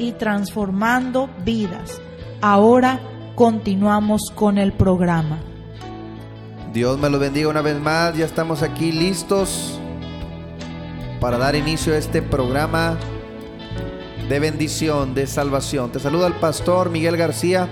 y 0.00 0.12
transformando 0.12 1.28
vidas. 1.44 2.00
Ahora 2.40 3.00
continuamos 3.34 4.32
con 4.34 4.58
el 4.58 4.72
programa. 4.72 5.38
Dios 6.72 6.98
me 6.98 7.10
lo 7.10 7.18
bendiga 7.18 7.48
una 7.48 7.62
vez 7.62 7.78
más, 7.78 8.16
ya 8.16 8.24
estamos 8.24 8.62
aquí 8.62 8.92
listos 8.92 9.78
para 11.20 11.36
dar 11.36 11.54
inicio 11.54 11.92
a 11.92 11.98
este 11.98 12.22
programa 12.22 12.96
de 14.28 14.40
bendición, 14.40 15.14
de 15.14 15.26
salvación. 15.26 15.92
Te 15.92 16.00
saluda 16.00 16.28
el 16.28 16.34
pastor 16.34 16.88
Miguel 16.90 17.16
García, 17.16 17.68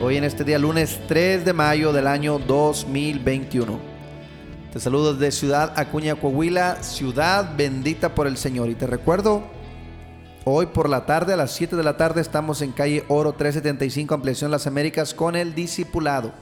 hoy 0.00 0.16
en 0.16 0.24
este 0.24 0.44
día 0.44 0.58
lunes 0.58 1.00
3 1.08 1.44
de 1.44 1.52
mayo 1.52 1.92
del 1.92 2.06
año 2.08 2.38
2021. 2.38 3.78
Te 4.72 4.80
saludo 4.80 5.14
desde 5.14 5.32
Ciudad 5.32 5.72
Acuña, 5.76 6.14
Coahuila, 6.14 6.82
ciudad 6.82 7.56
bendita 7.56 8.14
por 8.14 8.26
el 8.26 8.36
Señor. 8.36 8.68
Y 8.68 8.74
te 8.74 8.86
recuerdo, 8.86 9.42
hoy 10.44 10.66
por 10.66 10.88
la 10.88 11.06
tarde, 11.06 11.32
a 11.32 11.36
las 11.36 11.52
7 11.52 11.76
de 11.76 11.82
la 11.82 11.96
tarde, 11.96 12.20
estamos 12.20 12.62
en 12.62 12.72
calle 12.72 13.04
Oro 13.08 13.32
375, 13.32 14.14
Ampliación 14.14 14.50
Las 14.50 14.66
Américas, 14.66 15.14
con 15.14 15.36
el 15.36 15.54
discipulado. 15.54 16.32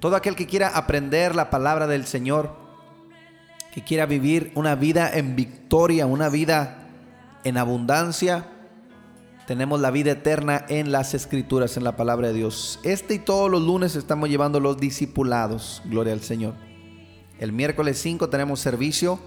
Todo 0.00 0.16
aquel 0.16 0.36
que 0.36 0.46
quiera 0.46 0.68
aprender 0.68 1.34
la 1.34 1.50
palabra 1.50 1.86
del 1.86 2.06
Señor, 2.06 2.54
que 3.72 3.82
quiera 3.82 4.06
vivir 4.06 4.52
una 4.54 4.74
vida 4.74 5.10
en 5.12 5.36
victoria, 5.36 6.06
una 6.06 6.28
vida 6.28 6.78
en 7.44 7.58
abundancia, 7.58 8.46
tenemos 9.46 9.80
la 9.80 9.90
vida 9.90 10.12
eterna 10.12 10.64
en 10.68 10.90
las 10.90 11.14
escrituras, 11.14 11.76
en 11.76 11.84
la 11.84 11.96
palabra 11.96 12.28
de 12.28 12.34
Dios. 12.34 12.80
Este 12.82 13.14
y 13.14 13.18
todos 13.18 13.50
los 13.50 13.62
lunes 13.62 13.94
estamos 13.94 14.28
llevando 14.28 14.58
los 14.58 14.78
discipulados, 14.78 15.82
gloria 15.84 16.12
al 16.12 16.20
Señor. 16.20 16.54
El 17.38 17.52
miércoles 17.52 17.98
5 17.98 18.28
tenemos 18.28 18.60
servicio 18.60 19.20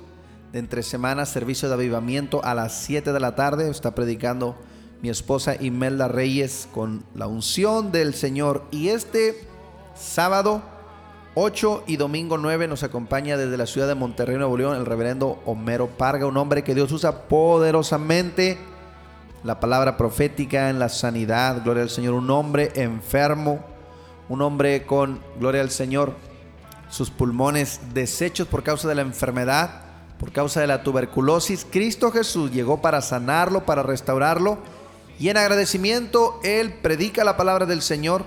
de 0.51 0.59
entre 0.59 0.83
semanas, 0.83 1.29
servicio 1.29 1.67
de 1.67 1.75
avivamiento 1.75 2.43
a 2.43 2.53
las 2.53 2.81
7 2.81 3.13
de 3.13 3.19
la 3.19 3.35
tarde. 3.35 3.69
Está 3.69 3.95
predicando 3.95 4.55
mi 5.01 5.09
esposa 5.09 5.55
Imelda 5.59 6.07
Reyes 6.07 6.67
con 6.73 7.03
la 7.15 7.27
unción 7.27 7.91
del 7.91 8.13
Señor. 8.13 8.65
Y 8.71 8.89
este 8.89 9.47
sábado 9.95 10.61
8 11.35 11.83
y 11.87 11.97
domingo 11.97 12.37
9 12.37 12.67
nos 12.67 12.83
acompaña 12.83 13.37
desde 13.37 13.57
la 13.57 13.65
ciudad 13.65 13.87
de 13.87 13.95
Monterrey, 13.95 14.37
Nuevo 14.37 14.57
León, 14.57 14.75
el 14.75 14.85
reverendo 14.85 15.39
Homero 15.45 15.87
Parga, 15.87 16.25
un 16.25 16.37
hombre 16.37 16.63
que 16.63 16.75
Dios 16.75 16.91
usa 16.91 17.23
poderosamente. 17.27 18.57
La 19.43 19.61
palabra 19.61 19.95
profética 19.95 20.69
en 20.69 20.79
la 20.79 20.89
sanidad, 20.89 21.63
gloria 21.63 21.83
al 21.83 21.89
Señor. 21.89 22.13
Un 22.13 22.29
hombre 22.29 22.71
enfermo, 22.75 23.59
un 24.27 24.41
hombre 24.41 24.85
con, 24.85 25.21
gloria 25.39 25.61
al 25.61 25.69
Señor, 25.69 26.13
sus 26.89 27.09
pulmones 27.09 27.79
deshechos 27.93 28.47
por 28.47 28.63
causa 28.63 28.89
de 28.89 28.95
la 28.95 29.01
enfermedad, 29.01 29.88
por 30.19 30.31
causa 30.31 30.59
de 30.59 30.67
la 30.67 30.83
tuberculosis. 30.83 31.65
Cristo 31.69 32.11
Jesús 32.11 32.51
llegó 32.51 32.81
para 32.81 33.01
sanarlo, 33.01 33.65
para 33.65 33.81
restaurarlo. 33.81 34.57
Y 35.17 35.29
en 35.29 35.37
agradecimiento, 35.37 36.39
Él 36.43 36.73
predica 36.73 37.23
la 37.23 37.37
palabra 37.37 37.65
del 37.65 37.81
Señor 37.81 38.25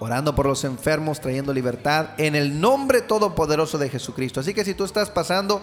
orando 0.00 0.34
por 0.36 0.46
los 0.46 0.62
enfermos, 0.62 1.20
trayendo 1.20 1.52
libertad 1.52 2.10
en 2.18 2.36
el 2.36 2.60
nombre 2.60 3.00
todopoderoso 3.00 3.78
de 3.78 3.88
Jesucristo. 3.88 4.38
Así 4.38 4.54
que 4.54 4.64
si 4.64 4.74
tú 4.74 4.84
estás 4.84 5.10
pasando 5.10 5.60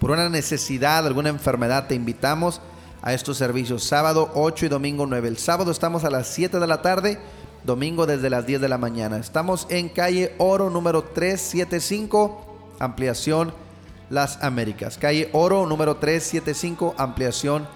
por 0.00 0.10
una 0.10 0.30
necesidad, 0.30 1.06
alguna 1.06 1.28
enfermedad, 1.28 1.86
te 1.86 1.94
invitamos 1.94 2.62
a 3.02 3.12
estos 3.12 3.36
servicios 3.36 3.84
sábado 3.84 4.30
8 4.34 4.66
y 4.66 4.68
domingo 4.68 5.06
9. 5.06 5.28
El 5.28 5.36
sábado 5.36 5.70
estamos 5.70 6.04
a 6.04 6.10
las 6.10 6.28
7 6.28 6.58
de 6.58 6.66
la 6.66 6.80
tarde, 6.80 7.18
domingo 7.64 8.06
desde 8.06 8.30
las 8.30 8.46
10 8.46 8.62
de 8.62 8.68
la 8.68 8.78
mañana. 8.78 9.18
Estamos 9.18 9.66
en 9.68 9.90
calle 9.90 10.34
Oro 10.38 10.70
número 10.70 11.04
375, 11.04 12.74
ampliación 12.78 13.65
Las 14.10 14.42
Américas. 14.42 14.98
Calle 14.98 15.30
Oro 15.32 15.66
número 15.66 15.96
375, 15.96 16.94
ampliación 16.98 17.66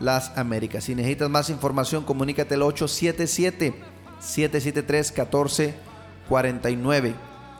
Las 0.00 0.36
Américas. 0.38 0.84
Si 0.84 0.94
necesitas 0.94 1.28
más 1.28 1.50
información, 1.50 2.04
comunícate 2.04 2.54
al 2.54 2.62
877 2.62 3.74
773 4.20 5.10
1449 5.10 7.14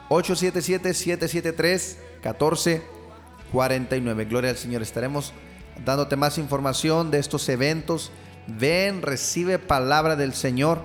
877 0.08 0.94
773 0.94 1.98
1449 2.22 4.24
Gloria 4.26 4.50
al 4.50 4.56
Señor. 4.56 4.82
Estaremos 4.82 5.32
dándote 5.84 6.14
más 6.16 6.38
información 6.38 7.10
de 7.10 7.18
estos 7.18 7.48
eventos. 7.48 8.12
Ven, 8.46 9.02
recibe 9.02 9.58
palabra 9.58 10.14
del 10.16 10.34
Señor. 10.34 10.84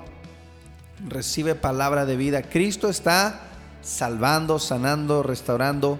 Recibe 1.08 1.54
palabra 1.54 2.08
de 2.08 2.16
vida. 2.16 2.42
Cristo 2.42 2.90
está 2.90 3.42
salvando, 3.84 4.58
sanando, 4.58 5.22
restaurando 5.22 6.00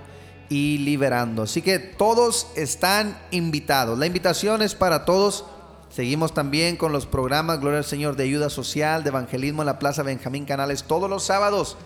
y 0.50 0.80
liberando. 0.80 1.44
Así 1.44 1.62
que 1.62 1.80
todos 1.80 2.48
están 2.56 3.18
invitados. 3.32 3.98
La 3.98 4.06
invitación 4.06 4.62
es 4.62 4.76
para 4.76 5.06
todos 5.06 5.46
Seguimos 5.90 6.34
también 6.34 6.76
con 6.76 6.92
los 6.92 7.06
programas 7.06 7.60
Gloria 7.60 7.80
al 7.80 7.86
Señor 7.86 8.18
de 8.18 8.26
ayuda 8.26 8.50
social, 8.50 9.04
de 9.04 9.10
evangelismo 9.10 9.62
en 9.62 9.68
la 9.68 9.80
Plaza 9.80 10.04
Benjamín 10.04 10.46
Canales 10.46 10.84
todos 10.84 11.10
los 11.10 11.24
sábados 11.24 11.78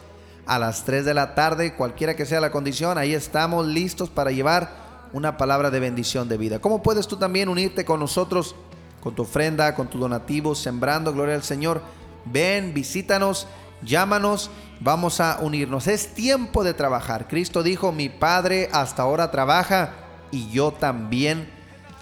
a 0.45 0.59
las 0.59 0.83
3 0.85 1.05
de 1.05 1.13
la 1.13 1.35
tarde, 1.35 1.75
cualquiera 1.75 2.15
que 2.15 2.25
sea 2.25 2.41
la 2.41 2.51
condición, 2.51 2.97
ahí 2.97 3.13
estamos 3.13 3.65
listos 3.67 4.09
para 4.09 4.31
llevar 4.31 4.69
una 5.13 5.37
palabra 5.37 5.69
de 5.69 5.79
bendición 5.79 6.27
de 6.27 6.37
vida. 6.37 6.59
¿Cómo 6.59 6.81
puedes 6.81 7.07
tú 7.07 7.17
también 7.17 7.47
unirte 7.47 7.85
con 7.85 7.99
nosotros, 7.99 8.55
con 9.01 9.15
tu 9.15 9.21
ofrenda, 9.21 9.75
con 9.75 9.87
tu 9.87 9.99
donativo, 9.99 10.55
sembrando 10.55 11.13
Gloria 11.13 11.35
al 11.35 11.43
Señor? 11.43 11.81
Ven, 12.25 12.73
visítanos, 12.73 13.47
llámanos, 13.83 14.49
vamos 14.79 15.19
a 15.19 15.39
unirnos. 15.41 15.87
Es 15.87 16.13
tiempo 16.13 16.63
de 16.63 16.73
trabajar. 16.73 17.27
Cristo 17.27 17.63
dijo, 17.63 17.91
mi 17.91 18.09
Padre 18.09 18.69
hasta 18.71 19.03
ahora 19.03 19.31
trabaja 19.31 19.93
y 20.31 20.49
yo 20.49 20.71
también 20.71 21.49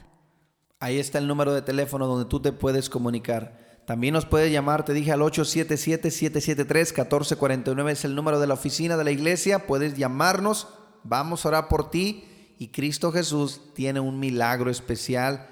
Ahí 0.80 1.00
está 1.00 1.18
el 1.18 1.28
número 1.28 1.54
de 1.54 1.62
teléfono 1.62 2.08
donde 2.08 2.26
tú 2.26 2.40
te 2.40 2.52
puedes 2.52 2.90
comunicar. 2.90 3.71
También 3.92 4.14
nos 4.14 4.26
puedes 4.26 4.54
llamar, 4.54 4.86
te 4.86 4.94
dije 4.94 5.12
al 5.12 5.20
877-773-1449, 5.20 7.90
es 7.90 8.06
el 8.06 8.16
número 8.16 8.40
de 8.40 8.48
la 8.48 8.54
oficina 8.54 8.96
de 8.96 9.04
la 9.04 9.12
iglesia. 9.12 9.68
Puedes 9.68 9.98
llamarnos, 9.98 10.70
vamos 11.04 11.44
a 11.44 11.50
orar 11.50 11.68
por 11.68 11.92
ti 11.92 12.56
y 12.58 12.70
Cristo 12.70 13.12
Jesús 13.12 13.60
tiene 13.76 14.00
un 14.00 14.18
milagro 14.18 14.72
especial 14.72 15.50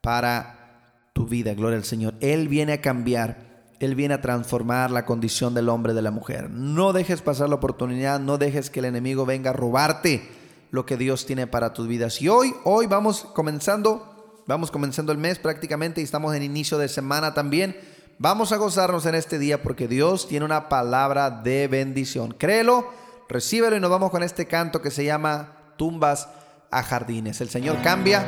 para 0.00 1.12
tu 1.12 1.26
vida, 1.26 1.54
gloria 1.54 1.78
al 1.78 1.84
Señor. 1.84 2.14
Él 2.18 2.48
viene 2.48 2.72
a 2.72 2.80
cambiar 2.80 3.68
Él 3.78 3.94
viene 3.94 4.14
a 4.14 4.20
transformar 4.20 4.90
la 4.90 5.06
condición 5.06 5.54
del 5.54 5.68
hombre 5.68 5.92
y 5.92 5.94
de 5.94 6.02
la 6.02 6.10
mujer. 6.10 6.50
No 6.50 6.92
dejes 6.92 7.22
pasar 7.22 7.48
la 7.48 7.54
oportunidad, 7.54 8.18
no 8.18 8.38
dejes 8.38 8.70
que 8.70 8.80
el 8.80 8.86
enemigo 8.86 9.24
venga 9.24 9.50
a 9.50 9.52
robarte 9.52 10.28
lo 10.72 10.84
que 10.84 10.96
Dios 10.96 11.26
tiene 11.26 11.46
para 11.46 11.74
tus 11.74 11.86
vidas. 11.86 12.20
Y 12.20 12.28
hoy, 12.28 12.52
hoy 12.64 12.86
vamos 12.86 13.28
comenzando, 13.34 14.17
vamos 14.48 14.70
comenzando 14.70 15.12
el 15.12 15.18
mes 15.18 15.38
prácticamente 15.38 16.00
y 16.00 16.04
estamos 16.04 16.34
en 16.34 16.42
inicio 16.42 16.78
de 16.78 16.88
semana 16.88 17.34
también. 17.34 17.76
Vamos 18.18 18.50
a 18.50 18.56
gozarnos 18.56 19.06
en 19.06 19.14
este 19.14 19.38
día 19.38 19.62
porque 19.62 19.86
Dios 19.86 20.26
tiene 20.26 20.44
una 20.44 20.68
palabra 20.68 21.30
de 21.30 21.68
bendición. 21.68 22.32
Créelo, 22.32 22.90
recíbelo 23.28 23.76
y 23.76 23.80
nos 23.80 23.90
vamos 23.90 24.10
con 24.10 24.24
este 24.24 24.46
canto 24.46 24.82
que 24.82 24.90
se 24.90 25.04
llama 25.04 25.74
Tumbas 25.76 26.28
a 26.70 26.82
Jardines. 26.82 27.40
El 27.42 27.50
Señor 27.50 27.80
cambia, 27.82 28.26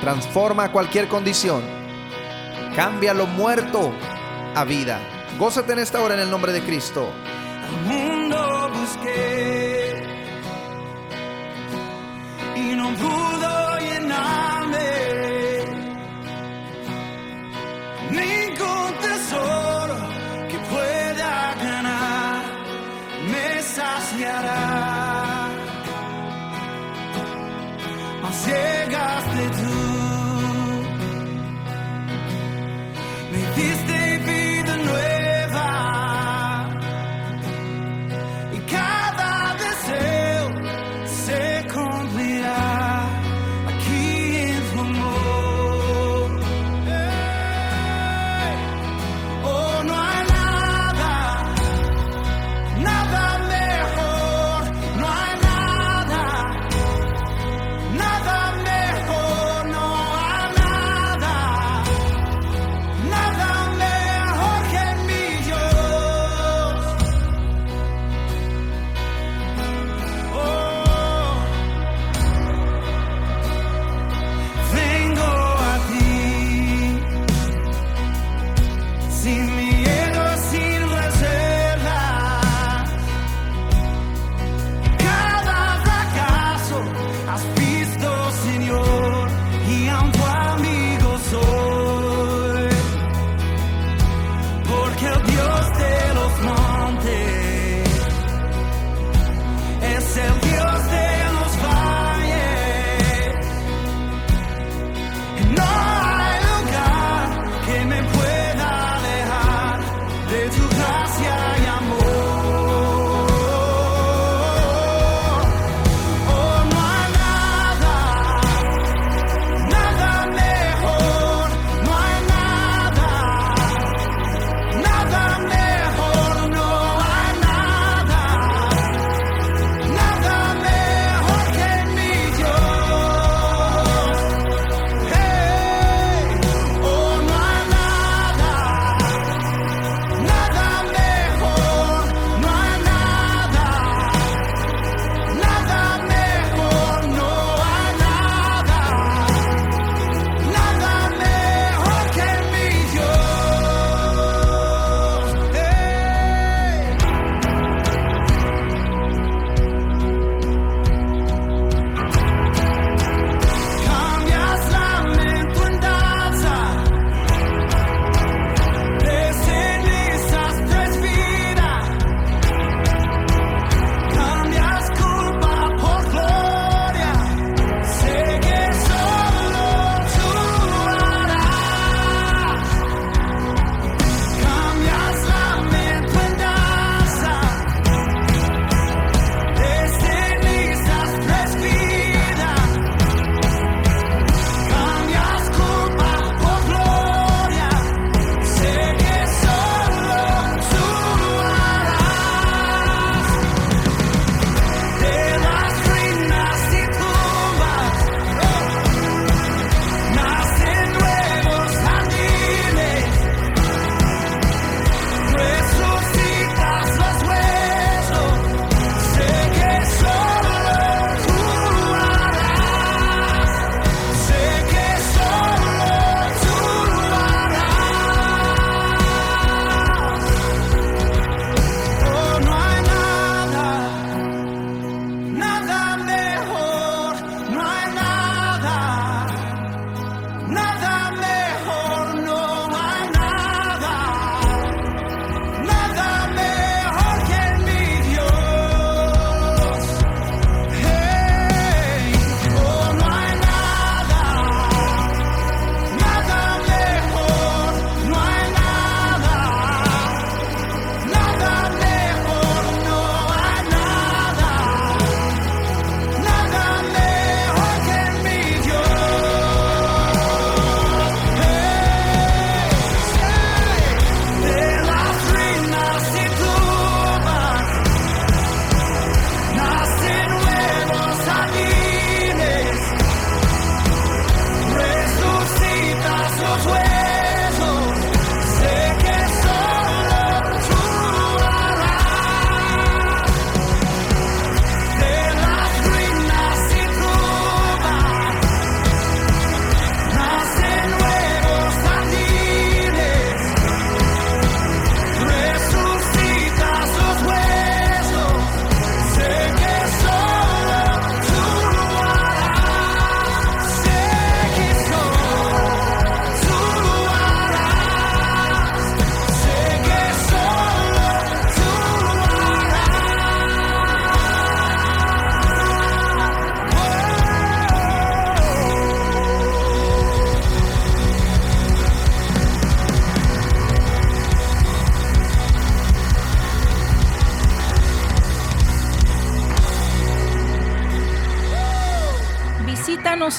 transforma 0.00 0.70
cualquier 0.70 1.08
condición, 1.08 1.62
cambia 2.76 3.14
lo 3.14 3.26
muerto 3.26 3.92
a 4.54 4.64
vida. 4.64 5.00
Gózate 5.38 5.72
en 5.72 5.78
esta 5.80 6.00
hora 6.00 6.14
en 6.14 6.20
el 6.20 6.30
nombre 6.30 6.52
de 6.52 6.62
Cristo. 6.62 7.08
Al 7.66 7.86
mundo 7.86 8.70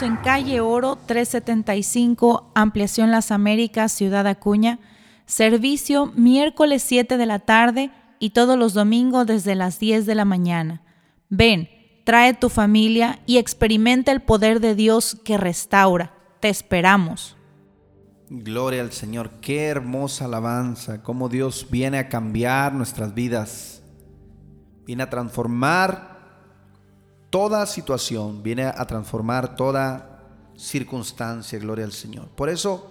En 0.01 0.17
calle 0.17 0.59
Oro 0.59 0.97
375, 0.97 2.51
Ampliación 2.53 3.11
Las 3.11 3.31
Américas, 3.31 3.93
Ciudad 3.93 4.27
Acuña. 4.27 4.79
Servicio 5.25 6.11
miércoles 6.15 6.83
7 6.83 7.17
de 7.17 7.25
la 7.25 7.39
tarde 7.39 7.91
y 8.19 8.31
todos 8.31 8.57
los 8.57 8.73
domingos 8.73 9.25
desde 9.25 9.55
las 9.55 9.79
10 9.79 10.05
de 10.05 10.15
la 10.15 10.25
mañana. 10.25 10.81
Ven, 11.29 11.69
trae 12.03 12.33
tu 12.33 12.49
familia 12.49 13.19
y 13.25 13.37
experimenta 13.37 14.11
el 14.11 14.21
poder 14.21 14.59
de 14.59 14.75
Dios 14.75 15.17
que 15.23 15.37
restaura. 15.37 16.13
Te 16.41 16.49
esperamos. 16.49 17.37
Gloria 18.29 18.81
al 18.81 18.91
Señor, 18.91 19.29
qué 19.39 19.67
hermosa 19.67 20.25
alabanza, 20.25 21.03
cómo 21.03 21.29
Dios 21.29 21.67
viene 21.71 21.99
a 21.99 22.09
cambiar 22.09 22.73
nuestras 22.73 23.13
vidas, 23.13 23.81
viene 24.85 25.03
a 25.03 25.09
transformar 25.09 26.14
toda 27.35 27.65
situación, 27.65 28.43
viene 28.43 28.63
a 28.63 28.85
transformar 28.87 29.57
toda 29.57 30.21
circunstancia, 30.55 31.59
gloria 31.59 31.83
al 31.83 31.91
Señor. 31.91 32.29
Por 32.29 32.47
eso 32.47 32.89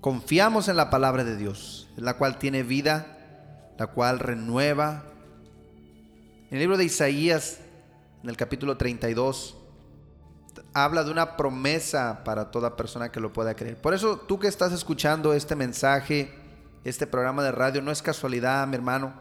confiamos 0.00 0.68
en 0.68 0.76
la 0.78 0.88
palabra 0.88 1.22
de 1.22 1.36
Dios, 1.36 1.86
la 1.98 2.16
cual 2.16 2.38
tiene 2.38 2.62
vida, 2.62 3.74
la 3.78 3.88
cual 3.88 4.20
renueva. 4.20 5.02
En 6.48 6.54
el 6.56 6.60
libro 6.60 6.78
de 6.78 6.86
Isaías, 6.86 7.58
en 8.22 8.30
el 8.30 8.38
capítulo 8.38 8.78
32, 8.78 9.54
habla 10.72 11.04
de 11.04 11.10
una 11.10 11.36
promesa 11.36 12.24
para 12.24 12.50
toda 12.50 12.74
persona 12.74 13.12
que 13.12 13.20
lo 13.20 13.34
pueda 13.34 13.54
creer. 13.54 13.76
Por 13.76 13.92
eso 13.92 14.16
tú 14.16 14.38
que 14.38 14.48
estás 14.48 14.72
escuchando 14.72 15.34
este 15.34 15.56
mensaje, 15.56 16.34
este 16.84 17.06
programa 17.06 17.42
de 17.42 17.52
radio, 17.52 17.82
no 17.82 17.90
es 17.90 18.00
casualidad, 18.00 18.66
mi 18.66 18.76
hermano, 18.76 19.12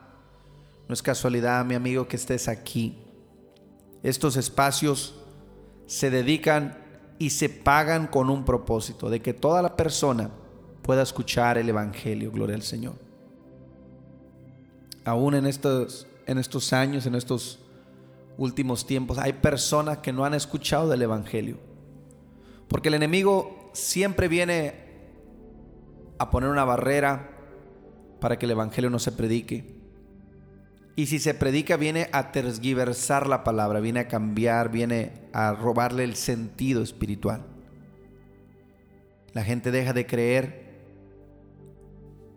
no 0.88 0.94
es 0.94 1.02
casualidad, 1.02 1.66
mi 1.66 1.76
amigo, 1.76 2.08
que 2.08 2.16
estés 2.16 2.48
aquí. 2.48 3.11
Estos 4.04 4.38
espacios 4.38 5.16
se 5.86 6.10
dedican 6.10 6.78
y 7.20 7.30
se 7.30 7.50
pagan 7.50 8.08
con 8.08 8.30
un 8.30 8.46
propósito, 8.46 9.10
de 9.10 9.22
que 9.22 9.34
toda 9.34 9.62
la 9.62 9.76
persona 9.76 10.32
pueda 10.82 11.04
escuchar 11.04 11.58
el 11.58 11.70
Evangelio, 11.70 12.32
gloria 12.32 12.56
al 12.56 12.64
Señor. 12.64 12.96
Aún 15.06 15.36
en 15.36 15.46
estos, 15.46 16.08
en 16.26 16.38
estos 16.38 16.74
años, 16.74 17.06
en 17.06 17.16
estos 17.16 17.60
últimos 18.38 18.88
tiempos, 18.88 19.18
hay 19.18 19.34
personas 19.34 20.00
que 20.00 20.12
no 20.12 20.26
han 20.26 20.34
escuchado 20.34 20.90
del 20.90 21.04
Evangelio. 21.04 21.58
Porque 22.68 22.90
el 22.90 22.96
enemigo 22.96 23.70
siempre 23.74 24.28
viene 24.28 24.74
a 26.18 26.30
poner 26.30 26.50
una 26.50 26.64
barrera 26.64 27.30
para 28.20 28.40
que 28.40 28.46
el 28.46 28.52
Evangelio 28.52 28.90
no 28.90 29.00
se 29.00 29.12
predique. 29.12 29.81
Y 30.96 31.06
si 31.06 31.20
se 31.20 31.34
predica 31.34 31.78
viene 31.78 32.10
a 32.12 32.32
tergiversar 32.32 33.28
la 33.28 33.44
palabra, 33.44 33.80
viene 33.80 34.02
a 34.02 34.08
cambiar, 34.08 34.70
viene 34.70 35.14
a 35.34 35.54
robarle 35.54 36.04
el 36.04 36.16
sentido 36.16 36.82
espiritual. 36.82 37.46
La 39.34 39.44
gente 39.44 39.72
deja 39.72 39.94
de 39.94 40.06
creer. 40.06 40.72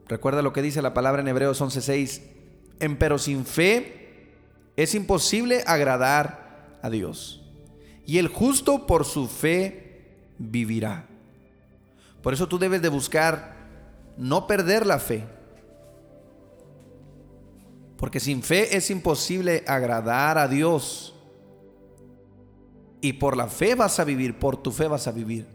Recuerda 0.06 0.42
lo 0.42 0.52
que 0.52 0.62
dice 0.62 0.82
la 0.82 0.94
palabra 0.94 1.22
en 1.22 1.28
Hebreos 1.28 1.60
11:6. 1.60 2.22
En 2.80 2.96
pero 2.96 3.18
sin 3.18 3.44
fe 3.44 4.28
es 4.76 4.94
imposible 4.94 5.64
agradar 5.66 6.78
a 6.82 6.90
Dios. 6.90 7.42
Y 8.06 8.18
el 8.18 8.28
justo 8.28 8.86
por 8.86 9.04
su 9.04 9.26
fe 9.28 10.04
vivirá. 10.38 11.06
Por 12.22 12.34
eso 12.34 12.48
tú 12.48 12.58
debes 12.58 12.82
de 12.82 12.88
buscar 12.88 13.54
no 14.16 14.46
perder 14.46 14.86
la 14.86 14.98
fe. 14.98 15.24
Porque 17.96 18.20
sin 18.20 18.42
fe 18.42 18.76
es 18.76 18.90
imposible 18.90 19.64
agradar 19.66 20.38
a 20.38 20.48
Dios. 20.48 21.14
Y 23.00 23.14
por 23.14 23.36
la 23.36 23.48
fe 23.48 23.74
vas 23.74 24.00
a 24.00 24.04
vivir, 24.04 24.38
por 24.38 24.56
tu 24.56 24.72
fe 24.72 24.88
vas 24.88 25.06
a 25.06 25.12
vivir. 25.12 25.46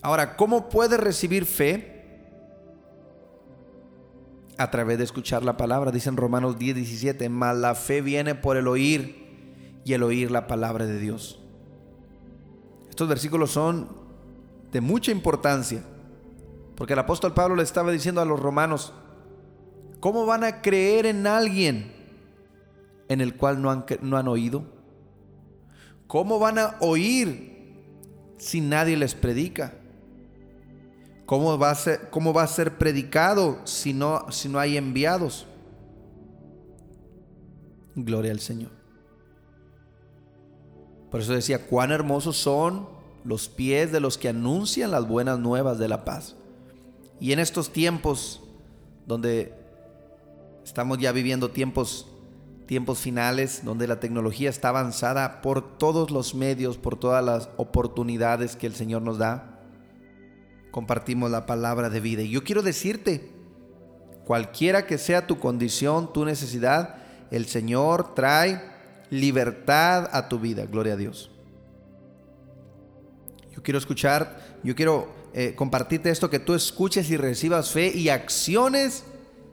Ahora, 0.00 0.36
¿cómo 0.36 0.68
puedes 0.68 0.98
recibir 0.98 1.44
fe? 1.44 1.92
a 4.58 4.70
través 4.70 4.98
de 4.98 5.04
escuchar 5.04 5.42
la 5.42 5.56
palabra. 5.56 5.90
Dicen 5.90 6.16
Romanos 6.16 6.58
10, 6.58 6.76
17, 6.76 7.28
mas 7.28 7.56
la 7.56 7.74
fe 7.74 8.00
viene 8.00 8.34
por 8.34 8.56
el 8.56 8.68
oír 8.68 9.80
y 9.84 9.92
el 9.92 10.02
oír 10.02 10.30
la 10.30 10.46
palabra 10.46 10.86
de 10.86 10.98
Dios. 10.98 11.40
Estos 12.88 13.08
versículos 13.08 13.50
son 13.50 13.88
de 14.70 14.80
mucha 14.80 15.10
importancia, 15.10 15.82
porque 16.76 16.92
el 16.92 16.98
apóstol 16.98 17.34
Pablo 17.34 17.56
le 17.56 17.62
estaba 17.62 17.90
diciendo 17.90 18.20
a 18.20 18.24
los 18.24 18.40
romanos, 18.40 18.92
¿cómo 20.02 20.26
van 20.26 20.42
a 20.42 20.60
creer 20.60 21.06
en 21.06 21.28
alguien 21.28 21.92
en 23.08 23.20
el 23.20 23.36
cual 23.36 23.62
no 23.62 23.70
han, 23.70 23.86
no 24.00 24.16
han 24.16 24.26
oído? 24.26 24.64
¿Cómo 26.08 26.40
van 26.40 26.58
a 26.58 26.76
oír 26.80 27.78
si 28.36 28.60
nadie 28.60 28.96
les 28.96 29.14
predica? 29.14 29.74
¿Cómo 31.24 31.56
va 31.56 31.70
a 31.70 31.74
ser, 31.76 32.10
cómo 32.10 32.34
va 32.34 32.42
a 32.42 32.48
ser 32.48 32.78
predicado 32.78 33.60
si 33.64 33.94
no, 33.94 34.26
si 34.32 34.48
no 34.48 34.58
hay 34.58 34.76
enviados? 34.76 35.46
Gloria 37.94 38.32
al 38.32 38.40
Señor. 38.40 38.72
Por 41.12 41.20
eso 41.20 41.32
decía, 41.32 41.64
cuán 41.64 41.92
hermosos 41.92 42.36
son 42.36 42.88
los 43.24 43.48
pies 43.48 43.92
de 43.92 44.00
los 44.00 44.18
que 44.18 44.30
anuncian 44.30 44.90
las 44.90 45.06
buenas 45.06 45.38
nuevas 45.38 45.78
de 45.78 45.86
la 45.86 46.04
paz. 46.04 46.34
Y 47.20 47.30
en 47.30 47.38
estos 47.38 47.72
tiempos 47.72 48.42
donde 49.06 49.61
estamos 50.64 50.98
ya 50.98 51.12
viviendo 51.12 51.50
tiempos 51.50 52.08
tiempos 52.66 53.00
finales 53.00 53.62
donde 53.64 53.86
la 53.86 54.00
tecnología 54.00 54.48
está 54.48 54.70
avanzada 54.70 55.42
por 55.42 55.76
todos 55.78 56.10
los 56.10 56.34
medios, 56.34 56.78
por 56.78 56.98
todas 56.98 57.22
las 57.22 57.50
oportunidades 57.56 58.56
que 58.56 58.66
el 58.66 58.74
Señor 58.74 59.02
nos 59.02 59.18
da 59.18 59.52
compartimos 60.72 61.30
la 61.30 61.46
palabra 61.46 61.88
de 61.90 62.00
vida. 62.00 62.22
Y 62.22 62.30
yo 62.30 62.42
quiero 62.42 62.62
decirte, 62.62 63.30
cualquiera 64.24 64.86
que 64.86 64.98
sea 64.98 65.28
tu 65.28 65.38
condición, 65.38 66.12
tu 66.12 66.24
necesidad, 66.24 66.96
el 67.30 67.46
Señor 67.46 68.14
trae 68.16 68.60
libertad 69.10 70.08
a 70.12 70.28
tu 70.28 70.40
vida. 70.40 70.66
Gloria 70.66 70.94
a 70.94 70.96
Dios. 70.96 71.30
Yo 73.54 73.62
quiero 73.62 73.78
escuchar, 73.78 74.58
yo 74.64 74.74
quiero 74.74 75.12
eh, 75.34 75.54
compartirte 75.54 76.10
esto, 76.10 76.30
que 76.30 76.40
tú 76.40 76.54
escuches 76.54 77.10
y 77.10 77.16
recibas 77.16 77.70
fe 77.70 77.92
y 77.94 78.08
acciones 78.08 79.04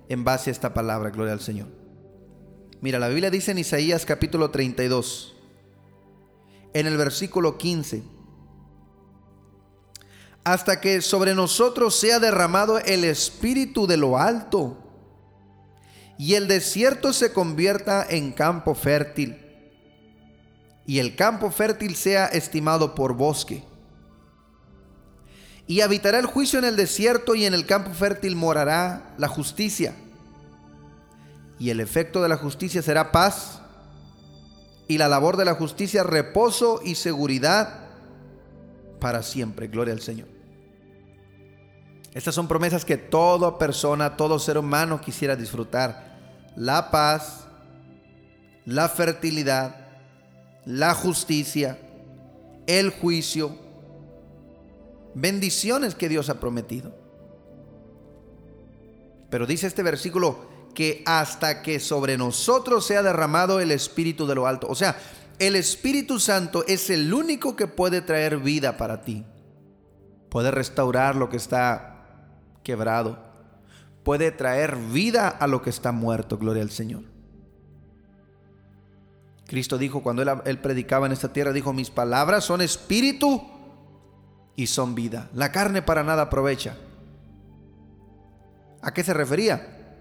en 0.10 0.24
base 0.24 0.50
a 0.50 0.54
esta 0.54 0.74
palabra. 0.74 1.12
Gloria 1.12 1.34
al 1.34 1.40
Señor. 1.40 1.68
Mira, 2.82 3.00
la 3.00 3.08
Biblia 3.08 3.30
dice 3.30 3.52
en 3.52 3.60
Isaías 3.60 4.06
capítulo 4.06 4.52
32, 4.52 5.36
en 6.74 6.88
el 6.88 6.98
versículo 6.98 7.58
15 7.58 8.20
hasta 10.44 10.82
que 10.82 11.02
sobre 11.02 11.36
nosotros 11.36 11.96
sea 11.96 12.20
derramado 12.20 12.80
el 12.80 13.04
espíritu 13.04 13.86
de 13.86 13.98
lo 13.98 14.18
alto 14.18 14.78
y 16.18 16.34
el 16.34 16.48
desierto 16.48 17.14
se 17.14 17.34
convierta 17.34 18.06
en 18.10 18.32
campo 18.32 18.74
fértil 18.74 19.38
y 20.86 21.00
el 21.00 21.16
campo 21.16 21.52
fértil 21.52 21.96
sea 21.96 22.26
estimado 22.26 22.96
por 22.96 23.14
bosque. 23.14 23.64
Y 25.70 25.82
habitará 25.82 26.18
el 26.18 26.26
juicio 26.26 26.58
en 26.58 26.66
el 26.66 26.76
desierto 26.76 27.36
y 27.36 27.46
en 27.46 27.54
el 27.54 27.68
campo 27.68 27.92
fértil 27.92 28.36
morará 28.36 29.14
la 29.20 29.28
justicia. 29.28 29.94
Y 31.60 31.70
el 31.70 31.80
efecto 31.80 32.24
de 32.24 32.28
la 32.28 32.38
justicia 32.38 32.82
será 32.82 33.12
paz 33.12 33.62
y 34.88 34.98
la 34.98 35.08
labor 35.08 35.38
de 35.38 35.46
la 35.46 35.54
justicia 35.54 36.02
reposo 36.02 36.82
y 36.84 36.96
seguridad 36.96 37.82
para 39.00 39.22
siempre. 39.22 39.68
Gloria 39.68 39.94
al 39.94 40.02
Señor. 40.02 40.28
Estas 42.16 42.34
son 42.34 42.48
promesas 42.48 42.84
que 42.84 42.98
toda 42.98 43.60
persona, 43.60 44.18
todo 44.18 44.40
ser 44.40 44.58
humano 44.58 45.00
quisiera 45.00 45.36
disfrutar. 45.36 46.18
La 46.56 46.90
paz, 46.90 47.46
la 48.66 48.90
fertilidad, 48.90 49.76
la 50.66 50.96
justicia, 50.96 51.78
el 52.66 52.90
juicio, 52.90 53.69
bendiciones 55.14 55.96
que 55.96 56.10
Dios 56.10 56.30
ha 56.30 56.40
prometido. 56.40 56.94
Pero 59.30 59.46
dice 59.46 59.68
este 59.68 59.84
versículo 59.84 60.48
que 60.74 61.04
hasta 61.06 61.62
que 61.62 61.80
sobre 61.80 62.18
nosotros 62.18 62.86
sea 62.86 63.04
derramado 63.04 63.60
el 63.60 63.72
Espíritu 63.72 64.26
de 64.28 64.36
lo 64.36 64.48
alto. 64.48 64.68
O 64.70 64.76
sea, 64.76 64.98
el 65.38 65.56
Espíritu 65.56 66.20
Santo 66.20 66.64
es 66.68 66.90
el 66.90 67.14
único 67.14 67.56
que 67.56 67.68
puede 67.68 68.02
traer 68.02 68.38
vida 68.38 68.78
para 68.78 69.02
ti. 69.02 69.26
Puede 70.30 70.52
restaurar 70.52 71.16
lo 71.16 71.30
que 71.30 71.38
está 71.38 72.06
quebrado. 72.64 73.20
Puede 74.04 74.32
traer 74.32 74.76
vida 74.76 75.28
a 75.28 75.48
lo 75.48 75.62
que 75.62 75.70
está 75.70 75.92
muerto. 75.92 76.38
Gloria 76.38 76.64
al 76.64 76.72
Señor. 76.72 77.04
Cristo 79.48 79.78
dijo 79.78 80.04
cuando 80.04 80.22
él, 80.22 80.30
él, 80.46 80.60
predicaba 80.60 81.08
en 81.08 81.12
esta 81.12 81.34
tierra, 81.34 81.52
dijo, 81.52 81.74
mis 81.74 81.90
palabras 81.90 82.46
son 82.46 82.62
espíritu 82.62 83.59
y 84.60 84.68
son 84.68 84.94
vida. 84.94 85.30
La 85.34 85.54
carne 85.54 85.82
para 85.82 86.04
nada 86.04 86.24
aprovecha. 86.24 86.76
¿A 88.82 88.94
qué 88.94 89.06
se 89.06 89.14
refería? 89.14 89.96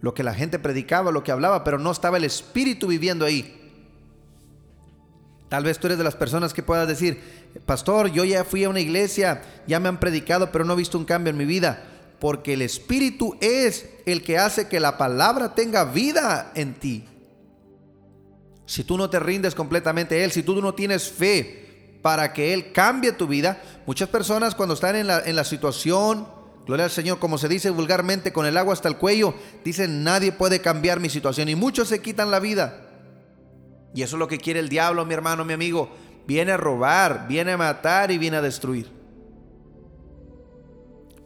Lo 0.00 0.14
que 0.14 0.22
la 0.22 0.32
gente 0.32 0.58
predicaba, 0.58 1.12
lo 1.12 1.22
que 1.22 1.30
hablaba, 1.30 1.62
pero 1.62 1.78
no 1.78 1.90
estaba 1.90 2.16
el 2.16 2.24
espíritu 2.24 2.86
viviendo 2.86 3.26
ahí. 3.26 3.54
Tal 5.50 5.62
vez 5.62 5.78
tú 5.78 5.88
eres 5.88 5.98
de 5.98 6.04
las 6.04 6.16
personas 6.16 6.54
que 6.54 6.62
puedas 6.62 6.88
decir, 6.88 7.20
pastor, 7.66 8.10
yo 8.10 8.24
ya 8.24 8.44
fui 8.44 8.64
a 8.64 8.70
una 8.70 8.80
iglesia, 8.80 9.42
ya 9.66 9.78
me 9.78 9.90
han 9.90 10.00
predicado, 10.00 10.50
pero 10.50 10.64
no 10.64 10.72
he 10.72 10.76
visto 10.76 10.96
un 10.96 11.04
cambio 11.04 11.30
en 11.30 11.36
mi 11.36 11.44
vida. 11.44 11.84
Porque 12.20 12.54
el 12.54 12.62
Espíritu 12.62 13.36
es 13.42 13.90
el 14.06 14.22
que 14.22 14.38
hace 14.38 14.68
que 14.68 14.80
la 14.80 14.96
palabra 14.96 15.54
tenga 15.54 15.84
vida 15.84 16.50
en 16.54 16.72
ti. 16.72 17.04
Si 18.64 18.84
tú 18.84 18.96
no 18.96 19.10
te 19.10 19.20
rindes 19.20 19.54
completamente 19.54 20.14
a 20.14 20.24
Él, 20.24 20.32
si 20.32 20.42
tú 20.42 20.62
no 20.62 20.74
tienes 20.74 21.10
fe 21.10 21.67
para 22.08 22.32
que 22.32 22.54
Él 22.54 22.72
cambie 22.72 23.12
tu 23.12 23.26
vida, 23.26 23.60
muchas 23.84 24.08
personas 24.08 24.54
cuando 24.54 24.72
están 24.72 24.96
en 24.96 25.06
la, 25.06 25.44
situación, 25.44 26.26
gloria 26.64 26.86
al 26.86 26.90
Señor, 26.90 27.18
como 27.18 27.36
se 27.36 27.48
dice 27.48 27.68
vulgarmente, 27.68 28.32
con 28.32 28.46
el 28.46 28.56
agua 28.56 28.72
hasta 28.72 28.88
el 28.88 28.96
cuello, 28.96 29.34
dicen, 29.62 30.04
nadie 30.04 30.32
puede 30.32 30.62
cambiar 30.62 31.00
mi 31.00 31.10
situación. 31.10 31.50
Y 31.50 31.54
muchos 31.54 31.88
se 31.88 32.00
quitan 32.00 32.30
la 32.30 32.40
vida. 32.40 32.80
Y 33.94 34.00
eso 34.00 34.16
es 34.16 34.20
lo 34.20 34.26
que 34.26 34.38
quiere 34.38 34.58
el 34.58 34.70
diablo, 34.70 35.04
mi 35.04 35.12
hermano, 35.12 35.44
mi 35.44 35.52
amigo. 35.52 35.90
Viene 36.26 36.52
a 36.52 36.56
robar, 36.56 37.26
viene 37.28 37.52
a 37.52 37.58
matar 37.58 38.10
y 38.10 38.16
viene 38.16 38.38
a 38.38 38.40
destruir. 38.40 38.90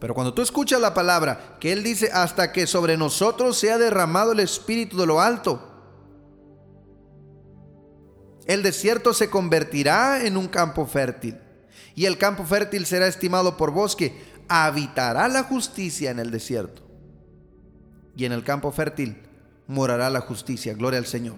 Pero 0.01 0.13
cuando 0.13 0.33
tú 0.33 0.41
escuchas 0.41 0.81
la 0.81 0.93
palabra, 0.93 1.55
que 1.61 1.71
Él 1.71 1.81
dice, 1.81 2.09
hasta 2.11 2.51
que 2.51 2.67
sobre 2.67 2.97
nosotros 2.97 3.57
sea 3.57 3.77
derramado 3.77 4.33
el 4.33 4.41
Espíritu 4.41 4.97
de 4.97 5.05
lo 5.05 5.21
alto, 5.21 5.72
el 8.47 8.63
desierto 8.63 9.13
se 9.13 9.29
convertirá 9.29 10.25
en 10.25 10.37
un 10.37 10.47
campo 10.47 10.85
fértil. 10.85 11.37
Y 11.95 12.05
el 12.05 12.17
campo 12.17 12.43
fértil 12.43 12.85
será 12.85 13.07
estimado 13.07 13.57
por 13.57 13.71
bosque. 13.71 14.13
Habitará 14.47 15.27
la 15.27 15.43
justicia 15.43 16.11
en 16.11 16.19
el 16.19 16.31
desierto. 16.31 16.81
Y 18.15 18.25
en 18.25 18.31
el 18.31 18.43
campo 18.43 18.71
fértil 18.71 19.17
morará 19.67 20.09
la 20.09 20.21
justicia. 20.21 20.73
Gloria 20.73 20.99
al 20.99 21.05
Señor. 21.05 21.37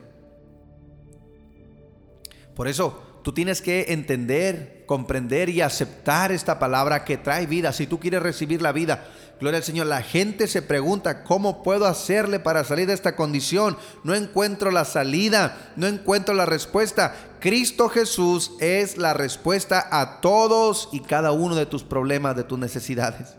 Por 2.56 2.68
eso 2.68 3.20
tú 3.24 3.34
tienes 3.34 3.62
que 3.62 3.88
entender, 3.90 4.84
comprender 4.86 5.50
y 5.50 5.62
aceptar 5.62 6.32
esta 6.32 6.58
palabra 6.58 7.04
que 7.04 7.18
trae 7.18 7.46
vida. 7.46 7.74
Si 7.74 7.86
tú 7.86 8.00
quieres 8.00 8.24
recibir 8.24 8.62
la 8.62 8.72
vida, 8.72 9.08
gloria 9.40 9.58
al 9.58 9.64
Señor, 9.64 9.88
la 9.88 10.02
gente 10.02 10.48
se 10.48 10.62
pregunta, 10.62 11.24
¿cómo 11.24 11.64
puedo 11.64 11.86
hacerle 11.86 12.40
para 12.40 12.64
salir 12.64 12.88
de 12.88 12.94
esta 12.94 13.16
condición? 13.16 13.78
No 14.04 14.16
encuentro 14.16 14.72
la 14.72 14.86
salida, 14.86 15.72
no 15.76 15.88
encuentro 15.88 16.34
la 16.34 16.46
respuesta. 16.46 17.16
Cristo 17.40 17.90
Jesús 17.90 18.54
es 18.60 18.98
la 18.98 19.14
respuesta 19.14 19.88
a 19.92 20.22
todos 20.22 20.90
y 20.92 21.02
cada 21.02 21.32
uno 21.32 21.56
de 21.56 21.66
tus 21.66 21.84
problemas, 21.84 22.36
de 22.36 22.44
tus 22.44 22.58
necesidades. 22.58 23.36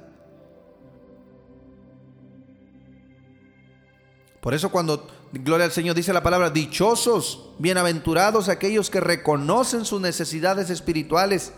Por 4.47 4.55
eso 4.55 4.71
cuando, 4.71 5.09
gloria 5.33 5.67
al 5.67 5.73
Señor, 5.73 5.97
dice 5.97 6.13
la 6.13 6.23
palabra, 6.23 6.51
dichosos, 6.51 7.51
bienaventurados 7.59 8.49
aquellos 8.49 8.91
que 8.91 9.01
reconocen 9.01 9.85
sus 9.85 10.01
necesidades 10.01 10.71
espirituales, 10.71 11.53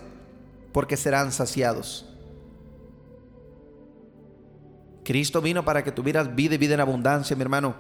porque 0.72 0.96
serán 0.96 1.32
saciados. 1.32 2.06
Cristo 5.08 5.40
vino 5.40 5.64
para 5.64 5.82
que 5.82 5.90
tuvieras 5.90 6.36
vida 6.36 6.56
y 6.56 6.58
vida 6.58 6.74
en 6.74 6.80
abundancia, 6.80 7.34
mi 7.34 7.40
hermano. 7.40 7.74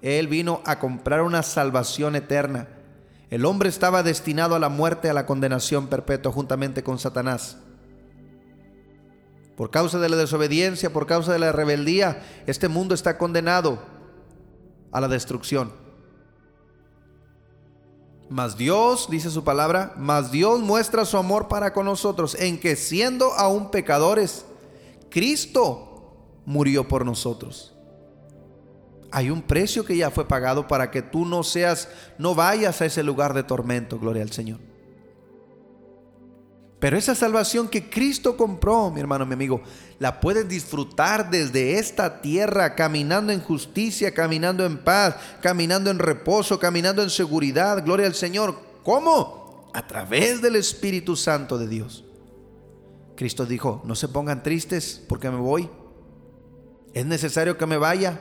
Él 0.00 0.28
vino 0.28 0.62
a 0.64 0.78
comprar 0.78 1.20
una 1.20 1.42
salvación 1.42 2.16
eterna. 2.16 2.68
El 3.28 3.44
hombre 3.44 3.68
estaba 3.68 4.02
destinado 4.02 4.54
a 4.54 4.58
la 4.58 4.70
muerte, 4.70 5.10
a 5.10 5.12
la 5.12 5.26
condenación 5.26 5.88
perpetua 5.88 6.32
juntamente 6.32 6.82
con 6.82 6.98
Satanás. 6.98 7.58
Por 9.58 9.70
causa 9.70 9.98
de 9.98 10.08
la 10.08 10.16
desobediencia, 10.16 10.90
por 10.90 11.06
causa 11.06 11.34
de 11.34 11.38
la 11.38 11.52
rebeldía, 11.52 12.22
este 12.46 12.68
mundo 12.68 12.94
está 12.94 13.18
condenado 13.18 13.82
a 14.90 15.02
la 15.02 15.08
destrucción. 15.08 15.74
Mas 18.30 18.56
Dios, 18.56 19.08
dice 19.10 19.28
su 19.28 19.44
palabra, 19.44 19.92
mas 19.98 20.32
Dios 20.32 20.60
muestra 20.60 21.04
su 21.04 21.18
amor 21.18 21.46
para 21.46 21.74
con 21.74 21.84
nosotros 21.84 22.34
en 22.36 22.58
que 22.58 22.74
siendo 22.74 23.34
aún 23.34 23.70
pecadores, 23.70 24.46
Cristo 25.10 25.88
murió 26.50 26.88
por 26.88 27.06
nosotros. 27.06 27.72
Hay 29.12 29.30
un 29.30 29.40
precio 29.40 29.84
que 29.84 29.96
ya 29.96 30.10
fue 30.10 30.26
pagado 30.26 30.66
para 30.66 30.90
que 30.90 31.00
tú 31.00 31.24
no 31.24 31.44
seas, 31.44 31.88
no 32.18 32.34
vayas 32.34 32.80
a 32.80 32.86
ese 32.86 33.04
lugar 33.04 33.34
de 33.34 33.44
tormento, 33.44 34.00
gloria 34.00 34.24
al 34.24 34.32
Señor. 34.32 34.58
Pero 36.80 36.96
esa 36.96 37.14
salvación 37.14 37.68
que 37.68 37.88
Cristo 37.88 38.36
compró, 38.36 38.90
mi 38.90 39.00
hermano, 39.00 39.26
mi 39.26 39.34
amigo, 39.34 39.60
la 40.00 40.18
puedes 40.18 40.48
disfrutar 40.48 41.30
desde 41.30 41.78
esta 41.78 42.20
tierra, 42.20 42.74
caminando 42.74 43.32
en 43.32 43.40
justicia, 43.40 44.12
caminando 44.12 44.66
en 44.66 44.78
paz, 44.78 45.14
caminando 45.40 45.90
en 45.90 46.00
reposo, 46.00 46.58
caminando 46.58 47.02
en 47.02 47.10
seguridad. 47.10 47.84
Gloria 47.84 48.06
al 48.06 48.14
Señor. 48.14 48.58
¿Cómo? 48.82 49.70
A 49.72 49.86
través 49.86 50.42
del 50.42 50.56
Espíritu 50.56 51.14
Santo 51.14 51.58
de 51.58 51.68
Dios. 51.68 52.04
Cristo 53.14 53.46
dijo, 53.46 53.82
no 53.84 53.94
se 53.94 54.08
pongan 54.08 54.42
tristes 54.42 55.04
porque 55.06 55.30
me 55.30 55.36
voy. 55.36 55.68
Es 56.94 57.06
necesario 57.06 57.56
que 57.56 57.66
me 57.66 57.76
vaya, 57.76 58.20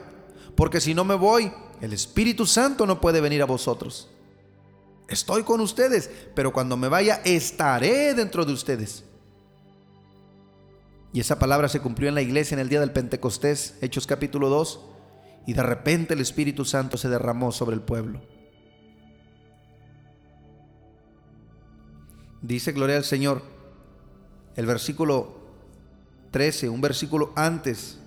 porque 0.55 0.81
si 0.81 0.93
no 0.93 1.03
me 1.03 1.15
voy, 1.15 1.51
el 1.81 1.93
Espíritu 1.93 2.45
Santo 2.45 2.85
no 2.85 3.01
puede 3.01 3.21
venir 3.21 3.41
a 3.41 3.45
vosotros. 3.45 4.09
Estoy 5.07 5.43
con 5.43 5.59
ustedes, 5.59 6.09
pero 6.35 6.53
cuando 6.53 6.77
me 6.77 6.87
vaya 6.87 7.21
estaré 7.25 8.13
dentro 8.13 8.45
de 8.45 8.53
ustedes. 8.53 9.03
Y 11.11 11.19
esa 11.19 11.39
palabra 11.39 11.69
se 11.69 11.79
cumplió 11.79 12.09
en 12.09 12.15
la 12.15 12.21
iglesia 12.21 12.53
en 12.55 12.59
el 12.59 12.69
día 12.69 12.79
del 12.79 12.91
Pentecostés, 12.91 13.75
Hechos 13.81 14.05
capítulo 14.05 14.49
2, 14.49 14.79
y 15.47 15.53
de 15.53 15.63
repente 15.63 16.13
el 16.13 16.21
Espíritu 16.21 16.65
Santo 16.65 16.97
se 16.97 17.09
derramó 17.09 17.51
sobre 17.51 17.75
el 17.75 17.81
pueblo. 17.81 18.21
Dice 22.41 22.71
Gloria 22.71 22.97
al 22.97 23.03
Señor, 23.03 23.41
el 24.55 24.65
versículo 24.65 25.39
13, 26.31 26.69
un 26.69 26.81
versículo 26.81 27.33
antes, 27.35 27.98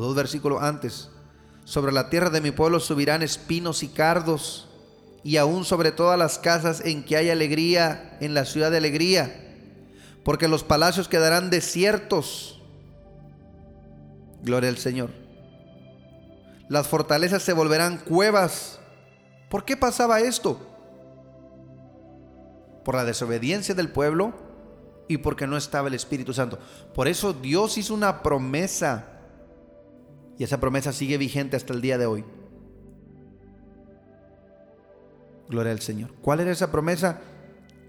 dos 0.00 0.14
versículos 0.14 0.62
antes, 0.62 1.10
sobre 1.64 1.92
la 1.92 2.08
tierra 2.08 2.30
de 2.30 2.40
mi 2.40 2.50
pueblo 2.50 2.80
subirán 2.80 3.22
espinos 3.22 3.82
y 3.82 3.88
cardos 3.88 4.68
y 5.22 5.36
aún 5.36 5.64
sobre 5.64 5.92
todas 5.92 6.18
las 6.18 6.38
casas 6.38 6.80
en 6.84 7.04
que 7.04 7.16
hay 7.16 7.28
alegría, 7.28 8.16
en 8.20 8.32
la 8.32 8.44
ciudad 8.44 8.70
de 8.70 8.78
alegría, 8.78 9.54
porque 10.24 10.48
los 10.48 10.64
palacios 10.64 11.08
quedarán 11.08 11.50
desiertos. 11.50 12.62
Gloria 14.42 14.70
al 14.70 14.78
Señor. 14.78 15.10
Las 16.68 16.86
fortalezas 16.86 17.42
se 17.42 17.52
volverán 17.52 17.98
cuevas. 17.98 18.78
¿Por 19.50 19.64
qué 19.64 19.76
pasaba 19.76 20.20
esto? 20.20 20.60
Por 22.84 22.94
la 22.94 23.04
desobediencia 23.04 23.74
del 23.74 23.90
pueblo 23.90 24.32
y 25.08 25.18
porque 25.18 25.46
no 25.46 25.56
estaba 25.56 25.88
el 25.88 25.94
Espíritu 25.94 26.32
Santo. 26.32 26.58
Por 26.94 27.08
eso 27.08 27.32
Dios 27.32 27.76
hizo 27.78 27.94
una 27.94 28.22
promesa 28.22 29.17
y 30.38 30.44
esa 30.44 30.60
promesa 30.60 30.92
sigue 30.92 31.18
vigente 31.18 31.56
hasta 31.56 31.74
el 31.74 31.80
día 31.80 31.98
de 31.98 32.06
hoy. 32.06 32.24
Gloria 35.48 35.72
al 35.72 35.80
Señor. 35.80 36.12
¿Cuál 36.22 36.40
era 36.40 36.52
esa 36.52 36.70
promesa? 36.70 37.20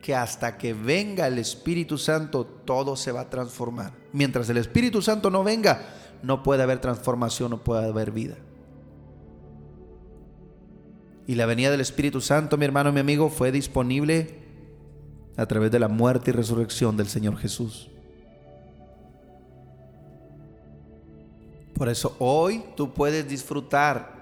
Que 0.01 0.15
hasta 0.15 0.57
que 0.57 0.73
venga 0.73 1.27
el 1.27 1.37
Espíritu 1.37 1.97
Santo 1.97 2.45
todo 2.45 2.95
se 2.95 3.11
va 3.11 3.21
a 3.21 3.29
transformar. 3.29 3.93
Mientras 4.13 4.49
el 4.49 4.57
Espíritu 4.57 5.01
Santo 5.01 5.29
no 5.29 5.43
venga, 5.43 5.81
no 6.23 6.41
puede 6.41 6.63
haber 6.63 6.79
transformación, 6.79 7.51
no 7.51 7.63
puede 7.63 7.87
haber 7.87 8.11
vida. 8.11 8.35
Y 11.27 11.35
la 11.35 11.45
venida 11.45 11.69
del 11.69 11.81
Espíritu 11.81 12.21
Santo, 12.21 12.57
mi 12.57 12.65
hermano, 12.65 12.91
mi 12.91 13.01
amigo, 13.01 13.29
fue 13.29 13.51
disponible 13.51 14.39
a 15.37 15.45
través 15.45 15.69
de 15.69 15.77
la 15.77 15.87
muerte 15.87 16.31
y 16.31 16.33
resurrección 16.33 16.97
del 16.97 17.07
Señor 17.07 17.37
Jesús. 17.37 17.91
Por 21.79 21.87
eso 21.87 22.13
hoy 22.19 22.61
tú 22.75 22.93
puedes 22.93 23.25
disfrutar 23.25 24.19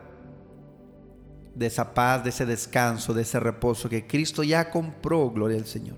de 1.56 1.66
esa 1.66 1.92
paz, 1.96 2.24
de 2.24 2.30
ese 2.30 2.46
descanso, 2.46 3.16
de 3.16 3.24
ese 3.24 3.40
reposo 3.40 3.90
que 3.90 4.06
Cristo 4.06 4.44
ya 4.44 4.70
compró, 4.70 5.32
gloria 5.32 5.58
al 5.58 5.66
Señor. 5.66 5.98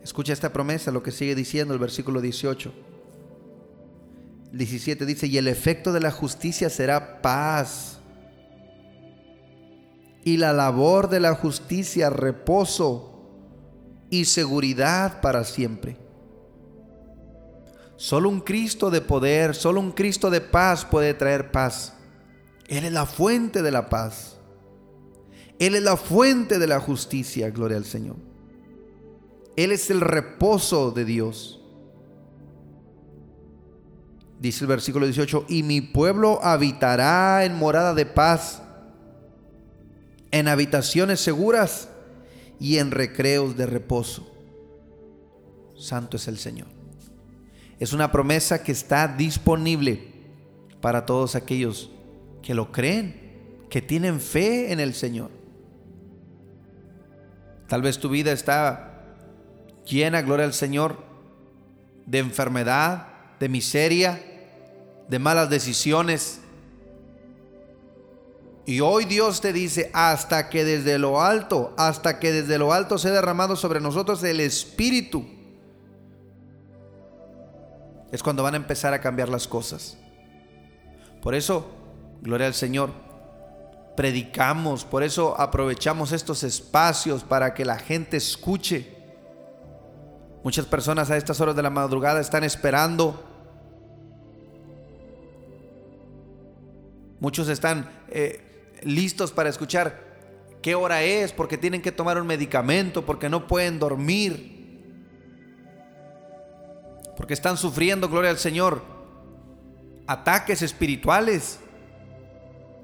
Escucha 0.00 0.32
esta 0.32 0.52
promesa, 0.52 0.92
lo 0.92 1.02
que 1.02 1.10
sigue 1.10 1.34
diciendo 1.34 1.74
el 1.74 1.80
versículo 1.80 2.20
18. 2.20 2.72
17 4.52 5.04
dice, 5.04 5.26
y 5.26 5.36
el 5.36 5.48
efecto 5.48 5.92
de 5.92 5.98
la 5.98 6.12
justicia 6.12 6.70
será 6.70 7.20
paz. 7.20 7.98
Y 10.24 10.36
la 10.36 10.52
labor 10.52 11.08
de 11.08 11.18
la 11.18 11.34
justicia, 11.34 12.08
reposo 12.08 13.20
y 14.10 14.26
seguridad 14.26 15.20
para 15.20 15.42
siempre. 15.42 16.07
Solo 17.98 18.28
un 18.28 18.40
Cristo 18.40 18.90
de 18.90 19.00
poder, 19.00 19.56
solo 19.56 19.80
un 19.80 19.90
Cristo 19.90 20.30
de 20.30 20.40
paz 20.40 20.84
puede 20.84 21.14
traer 21.14 21.50
paz. 21.50 21.94
Él 22.68 22.84
es 22.84 22.92
la 22.92 23.06
fuente 23.06 23.60
de 23.60 23.72
la 23.72 23.88
paz. 23.90 24.36
Él 25.58 25.74
es 25.74 25.82
la 25.82 25.96
fuente 25.96 26.60
de 26.60 26.68
la 26.68 26.78
justicia, 26.78 27.50
gloria 27.50 27.76
al 27.76 27.84
Señor. 27.84 28.14
Él 29.56 29.72
es 29.72 29.90
el 29.90 30.00
reposo 30.00 30.92
de 30.92 31.04
Dios. 31.04 31.60
Dice 34.38 34.62
el 34.62 34.68
versículo 34.68 35.04
18, 35.04 35.46
y 35.48 35.64
mi 35.64 35.80
pueblo 35.80 36.38
habitará 36.44 37.44
en 37.44 37.56
morada 37.56 37.94
de 37.94 38.06
paz, 38.06 38.62
en 40.30 40.46
habitaciones 40.46 41.18
seguras, 41.18 41.88
y 42.60 42.78
en 42.78 42.92
recreos 42.92 43.56
de 43.56 43.66
reposo. 43.66 44.26
Santo 45.76 46.16
es 46.16 46.28
el 46.28 46.38
Señor. 46.38 46.77
Es 47.78 47.92
una 47.92 48.10
promesa 48.10 48.62
que 48.62 48.72
está 48.72 49.06
disponible 49.08 50.08
para 50.80 51.06
todos 51.06 51.34
aquellos 51.34 51.90
que 52.42 52.54
lo 52.54 52.72
creen, 52.72 53.20
que 53.70 53.82
tienen 53.82 54.20
fe 54.20 54.72
en 54.72 54.80
el 54.80 54.94
Señor. 54.94 55.30
Tal 57.68 57.82
vez 57.82 57.98
tu 57.98 58.08
vida 58.08 58.32
está 58.32 59.04
llena, 59.86 60.22
gloria 60.22 60.46
al 60.46 60.54
Señor, 60.54 60.98
de 62.06 62.18
enfermedad, 62.18 63.08
de 63.38 63.48
miseria, 63.48 64.20
de 65.08 65.18
malas 65.18 65.50
decisiones. 65.50 66.40
Y 68.66 68.80
hoy 68.80 69.04
Dios 69.04 69.40
te 69.40 69.52
dice, 69.52 69.90
hasta 69.92 70.48
que 70.48 70.64
desde 70.64 70.98
lo 70.98 71.20
alto, 71.20 71.74
hasta 71.76 72.18
que 72.18 72.32
desde 72.32 72.58
lo 72.58 72.72
alto 72.72 72.98
sea 72.98 73.12
derramado 73.12 73.56
sobre 73.56 73.80
nosotros 73.80 74.22
el 74.24 74.40
Espíritu, 74.40 75.24
es 78.12 78.22
cuando 78.22 78.42
van 78.42 78.54
a 78.54 78.58
empezar 78.58 78.94
a 78.94 79.00
cambiar 79.00 79.28
las 79.28 79.46
cosas. 79.46 79.98
Por 81.20 81.34
eso, 81.34 81.66
gloria 82.22 82.46
al 82.46 82.54
Señor, 82.54 82.90
predicamos, 83.96 84.84
por 84.84 85.02
eso 85.02 85.38
aprovechamos 85.38 86.12
estos 86.12 86.44
espacios 86.44 87.24
para 87.24 87.52
que 87.54 87.64
la 87.64 87.78
gente 87.78 88.16
escuche. 88.16 88.96
Muchas 90.44 90.66
personas 90.66 91.10
a 91.10 91.16
estas 91.16 91.40
horas 91.40 91.56
de 91.56 91.62
la 91.62 91.70
madrugada 91.70 92.20
están 92.20 92.44
esperando. 92.44 93.24
Muchos 97.20 97.48
están 97.48 97.90
eh, 98.08 98.78
listos 98.84 99.32
para 99.32 99.48
escuchar 99.48 100.06
qué 100.62 100.74
hora 100.76 101.02
es, 101.02 101.32
porque 101.32 101.58
tienen 101.58 101.82
que 101.82 101.90
tomar 101.90 102.20
un 102.20 102.26
medicamento, 102.26 103.04
porque 103.04 103.28
no 103.28 103.48
pueden 103.48 103.78
dormir 103.78 104.57
porque 107.18 107.34
están 107.34 107.56
sufriendo, 107.56 108.08
gloria 108.08 108.30
al 108.30 108.38
Señor, 108.38 108.80
ataques 110.06 110.62
espirituales. 110.62 111.58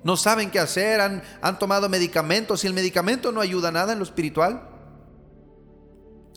No 0.02 0.16
saben 0.16 0.50
qué 0.50 0.58
hacer, 0.58 1.00
han, 1.00 1.22
han 1.40 1.56
tomado 1.60 1.88
medicamentos 1.88 2.64
y 2.64 2.66
el 2.66 2.74
medicamento 2.74 3.30
no 3.30 3.40
ayuda 3.40 3.70
nada 3.70 3.92
en 3.92 4.00
lo 4.00 4.04
espiritual. 4.04 4.68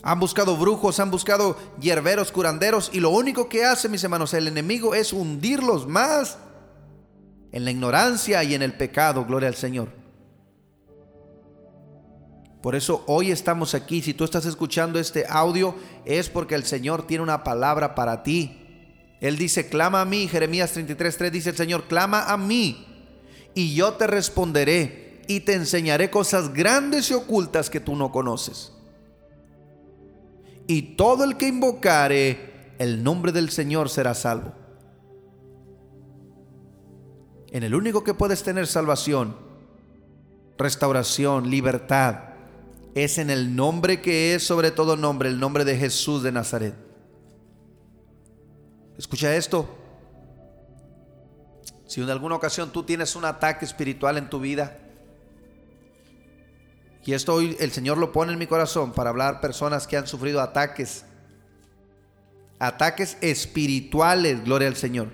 Han 0.04 0.20
buscado 0.20 0.56
brujos, 0.58 1.00
han 1.00 1.10
buscado 1.10 1.58
hierberos, 1.82 2.32
curanderos 2.32 2.92
y 2.94 3.00
lo 3.00 3.10
único 3.10 3.50
que 3.50 3.66
hace, 3.66 3.90
mis 3.90 4.04
hermanos, 4.04 4.32
el 4.36 4.48
enemigo 4.48 4.94
es 4.94 5.12
hundirlos 5.12 5.88
más 5.88 6.38
en 7.52 7.66
la 7.66 7.72
ignorancia 7.72 8.44
y 8.44 8.54
en 8.54 8.62
el 8.62 8.74
pecado, 8.74 9.26
gloria 9.26 9.50
al 9.50 9.56
Señor. 9.56 9.90
Por 12.68 12.76
eso 12.76 13.06
hoy 13.08 13.32
estamos 13.32 13.74
aquí. 13.76 14.02
Si 14.02 14.14
tú 14.14 14.26
estás 14.26 14.46
escuchando 14.46 15.00
este 15.00 15.24
audio 15.30 15.74
es 16.04 16.28
porque 16.28 16.54
el 16.54 16.66
Señor 16.66 17.08
tiene 17.08 17.24
una 17.24 17.42
palabra 17.42 17.96
para 17.96 18.24
ti. 18.24 18.60
Él 19.22 19.38
dice, 19.38 19.70
clama 19.70 20.02
a 20.02 20.06
mí. 20.06 20.28
Jeremías 20.28 20.76
33.3 20.76 21.32
dice 21.32 21.52
el 21.52 21.56
Señor, 21.56 21.86
clama 21.88 22.26
a 22.26 22.36
mí 22.36 22.86
y 23.56 23.74
yo 23.74 23.94
te 23.94 24.06
responderé 24.06 25.22
y 25.30 25.40
te 25.40 25.54
enseñaré 25.54 26.10
cosas 26.10 26.54
grandes 26.54 27.10
y 27.10 27.14
ocultas 27.14 27.70
que 27.70 27.80
tú 27.80 27.96
no 27.96 28.12
conoces. 28.12 28.74
Y 30.68 30.98
todo 30.98 31.24
el 31.24 31.38
que 31.38 31.48
invocare 31.48 32.74
el 32.80 33.02
nombre 33.02 33.32
del 33.32 33.50
Señor 33.50 33.88
será 33.88 34.14
salvo. 34.14 34.52
En 37.50 37.64
el 37.64 37.74
único 37.74 38.04
que 38.04 38.14
puedes 38.14 38.44
tener 38.44 38.68
salvación, 38.68 39.38
restauración, 40.58 41.50
libertad, 41.50 42.36
es 43.04 43.18
en 43.18 43.30
el 43.30 43.56
nombre 43.56 44.02
que 44.02 44.34
es 44.36 44.44
sobre 44.44 44.72
todo 44.72 44.96
nombre, 44.96 45.30
el 45.30 45.40
nombre 45.40 45.66
de 45.66 45.78
Jesús 45.78 46.24
de 46.24 46.32
Nazaret. 46.32 46.74
Escucha 48.98 49.36
esto. 49.36 49.68
Si 51.86 52.02
en 52.02 52.10
alguna 52.10 52.36
ocasión 52.36 52.72
tú 52.72 52.84
tienes 52.84 53.16
un 53.16 53.26
ataque 53.26 53.66
espiritual 53.66 54.18
en 54.18 54.30
tu 54.30 54.40
vida, 54.40 54.78
y 57.06 57.14
esto 57.14 57.36
hoy 57.36 57.56
el 57.60 57.72
Señor 57.72 57.98
lo 57.98 58.12
pone 58.12 58.34
en 58.34 58.40
mi 58.40 58.48
corazón 58.48 58.92
para 58.92 59.12
hablar 59.12 59.40
personas 59.40 59.88
que 59.88 59.96
han 59.96 60.08
sufrido 60.08 60.42
ataques, 60.42 61.06
ataques 62.60 63.18
espirituales, 63.22 64.44
gloria 64.44 64.68
al 64.68 64.76
Señor. 64.76 65.10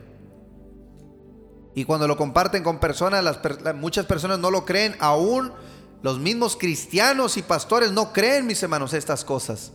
Y 1.75 1.85
cuando 1.85 2.07
lo 2.07 2.17
comparten 2.17 2.63
con 2.63 2.79
personas, 2.79 3.39
muchas 3.75 4.05
personas 4.05 4.39
no 4.39 4.49
lo 4.49 4.65
creen 4.65 4.95
aún 4.99 5.51
los 6.03 6.19
mismos 6.19 6.57
cristianos 6.57 7.37
y 7.37 7.41
pastores 7.41 7.93
no 7.93 8.11
creen, 8.11 8.45
mis 8.45 8.61
hermanos, 8.61 8.93
estas 8.93 9.23
cosas. 9.23 9.71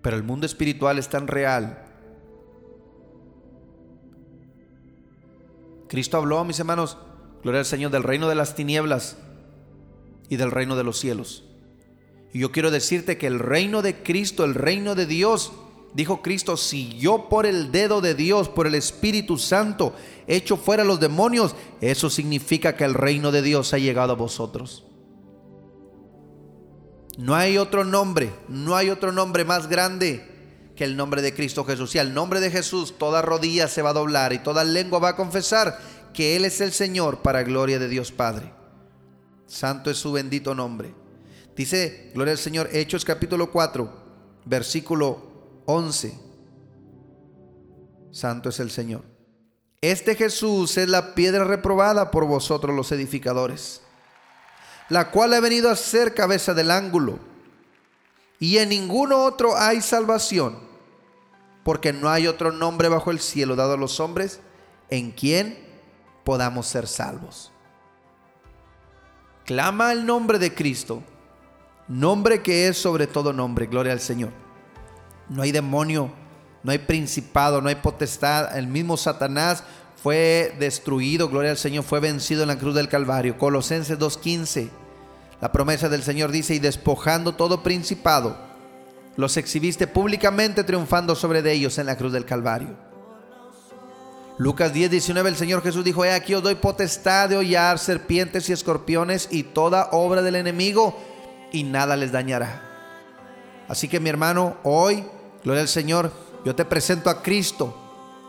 Pero 0.00 0.16
el 0.16 0.22
mundo 0.22 0.46
espiritual 0.46 0.98
es 0.98 1.10
tan 1.10 1.28
real. 1.28 1.84
Cristo 5.88 6.16
habló, 6.16 6.42
mis 6.44 6.58
hermanos, 6.58 6.96
gloria 7.42 7.60
al 7.60 7.66
Señor, 7.66 7.90
del 7.90 8.02
reino 8.02 8.30
de 8.30 8.34
las 8.34 8.54
tinieblas 8.54 9.18
y 10.30 10.36
del 10.36 10.50
reino 10.50 10.74
de 10.74 10.84
los 10.84 10.98
cielos. 10.98 11.44
Y 12.32 12.38
yo 12.38 12.52
quiero 12.52 12.70
decirte 12.70 13.18
que 13.18 13.26
el 13.26 13.38
reino 13.38 13.82
de 13.82 14.02
Cristo, 14.02 14.44
el 14.44 14.54
reino 14.54 14.94
de 14.94 15.04
Dios, 15.04 15.52
Dijo 15.92 16.22
Cristo, 16.22 16.56
si 16.56 16.96
yo 16.98 17.28
por 17.28 17.46
el 17.46 17.72
dedo 17.72 18.00
de 18.00 18.14
Dios, 18.14 18.48
por 18.48 18.66
el 18.66 18.76
Espíritu 18.76 19.38
Santo, 19.38 19.92
echo 20.28 20.56
fuera 20.56 20.84
los 20.84 21.00
demonios, 21.00 21.56
eso 21.80 22.08
significa 22.10 22.76
que 22.76 22.84
el 22.84 22.94
reino 22.94 23.32
de 23.32 23.42
Dios 23.42 23.74
ha 23.74 23.78
llegado 23.78 24.12
a 24.12 24.16
vosotros. 24.16 24.84
No 27.18 27.34
hay 27.34 27.58
otro 27.58 27.84
nombre, 27.84 28.32
no 28.48 28.76
hay 28.76 28.88
otro 28.88 29.10
nombre 29.10 29.44
más 29.44 29.68
grande 29.68 30.26
que 30.76 30.84
el 30.84 30.96
nombre 30.96 31.22
de 31.22 31.34
Cristo 31.34 31.64
Jesús. 31.64 31.94
Y 31.94 31.98
al 31.98 32.14
nombre 32.14 32.40
de 32.40 32.50
Jesús 32.50 32.96
toda 32.96 33.20
rodilla 33.20 33.66
se 33.66 33.82
va 33.82 33.90
a 33.90 33.94
doblar 33.94 34.32
y 34.32 34.38
toda 34.38 34.64
lengua 34.64 35.00
va 35.00 35.10
a 35.10 35.16
confesar 35.16 35.78
que 36.14 36.36
Él 36.36 36.44
es 36.44 36.60
el 36.60 36.72
Señor 36.72 37.18
para 37.18 37.42
gloria 37.42 37.78
de 37.78 37.88
Dios 37.88 38.12
Padre. 38.12 38.52
Santo 39.46 39.90
es 39.90 39.98
su 39.98 40.12
bendito 40.12 40.54
nombre. 40.54 40.94
Dice, 41.56 42.12
gloria 42.14 42.32
al 42.32 42.38
Señor, 42.38 42.70
Hechos 42.72 43.04
capítulo 43.04 43.50
4, 43.50 43.90
versículo 44.46 45.29
11. 45.70 46.18
Santo 48.10 48.48
es 48.48 48.58
el 48.60 48.70
Señor. 48.70 49.02
Este 49.80 50.14
Jesús 50.14 50.76
es 50.76 50.88
la 50.88 51.14
piedra 51.14 51.44
reprobada 51.44 52.10
por 52.10 52.26
vosotros 52.26 52.74
los 52.74 52.92
edificadores, 52.92 53.80
la 54.88 55.10
cual 55.10 55.32
ha 55.32 55.40
venido 55.40 55.70
a 55.70 55.76
ser 55.76 56.12
cabeza 56.12 56.54
del 56.54 56.70
ángulo. 56.70 57.18
Y 58.38 58.58
en 58.58 58.70
ninguno 58.70 59.24
otro 59.24 59.56
hay 59.56 59.80
salvación, 59.80 60.58
porque 61.62 61.92
no 61.92 62.10
hay 62.10 62.26
otro 62.26 62.52
nombre 62.52 62.88
bajo 62.88 63.10
el 63.10 63.20
cielo 63.20 63.54
dado 63.54 63.74
a 63.74 63.78
los 63.78 64.00
hombres 64.00 64.40
en 64.90 65.12
quien 65.12 65.58
podamos 66.24 66.66
ser 66.66 66.88
salvos. 66.88 67.52
Clama 69.46 69.92
el 69.92 70.04
nombre 70.04 70.38
de 70.38 70.54
Cristo, 70.54 71.02
nombre 71.88 72.42
que 72.42 72.68
es 72.68 72.76
sobre 72.76 73.06
todo 73.06 73.32
nombre, 73.32 73.66
gloria 73.66 73.92
al 73.92 74.00
Señor. 74.00 74.49
No 75.30 75.42
hay 75.42 75.52
demonio, 75.52 76.12
no 76.62 76.72
hay 76.72 76.78
principado, 76.78 77.62
no 77.62 77.68
hay 77.68 77.76
potestad. 77.76 78.58
El 78.58 78.66
mismo 78.66 78.96
Satanás 78.96 79.62
fue 80.02 80.54
destruido, 80.58 81.28
gloria 81.28 81.52
al 81.52 81.56
Señor, 81.56 81.84
fue 81.84 82.00
vencido 82.00 82.42
en 82.42 82.48
la 82.48 82.58
cruz 82.58 82.74
del 82.74 82.88
Calvario. 82.88 83.38
Colosenses 83.38 83.98
2.15. 83.98 84.68
La 85.40 85.52
promesa 85.52 85.88
del 85.88 86.02
Señor 86.02 86.32
dice, 86.32 86.54
y 86.54 86.58
despojando 86.58 87.34
todo 87.34 87.62
principado, 87.62 88.36
los 89.16 89.36
exhibiste 89.36 89.86
públicamente 89.86 90.64
triunfando 90.64 91.14
sobre 91.14 91.42
de 91.42 91.52
ellos 91.52 91.78
en 91.78 91.86
la 91.86 91.96
cruz 91.96 92.12
del 92.12 92.26
Calvario. 92.26 92.90
Lucas 94.36 94.72
10, 94.72 94.90
19, 94.90 95.28
el 95.28 95.36
Señor 95.36 95.62
Jesús 95.62 95.84
dijo, 95.84 96.04
he 96.04 96.12
aquí 96.12 96.34
os 96.34 96.42
doy 96.42 96.54
potestad 96.54 97.28
de 97.28 97.36
hollar 97.36 97.78
serpientes 97.78 98.48
y 98.48 98.52
escorpiones 98.52 99.28
y 99.30 99.42
toda 99.42 99.90
obra 99.92 100.22
del 100.22 100.34
enemigo, 100.34 100.98
y 101.52 101.62
nada 101.62 101.96
les 101.96 102.10
dañará. 102.10 102.62
Así 103.68 103.86
que 103.86 104.00
mi 104.00 104.08
hermano, 104.08 104.56
hoy 104.62 105.04
Gloria 105.42 105.62
al 105.62 105.68
Señor. 105.68 106.12
Yo 106.44 106.54
te 106.54 106.64
presento 106.64 107.10
a 107.10 107.22
Cristo, 107.22 107.74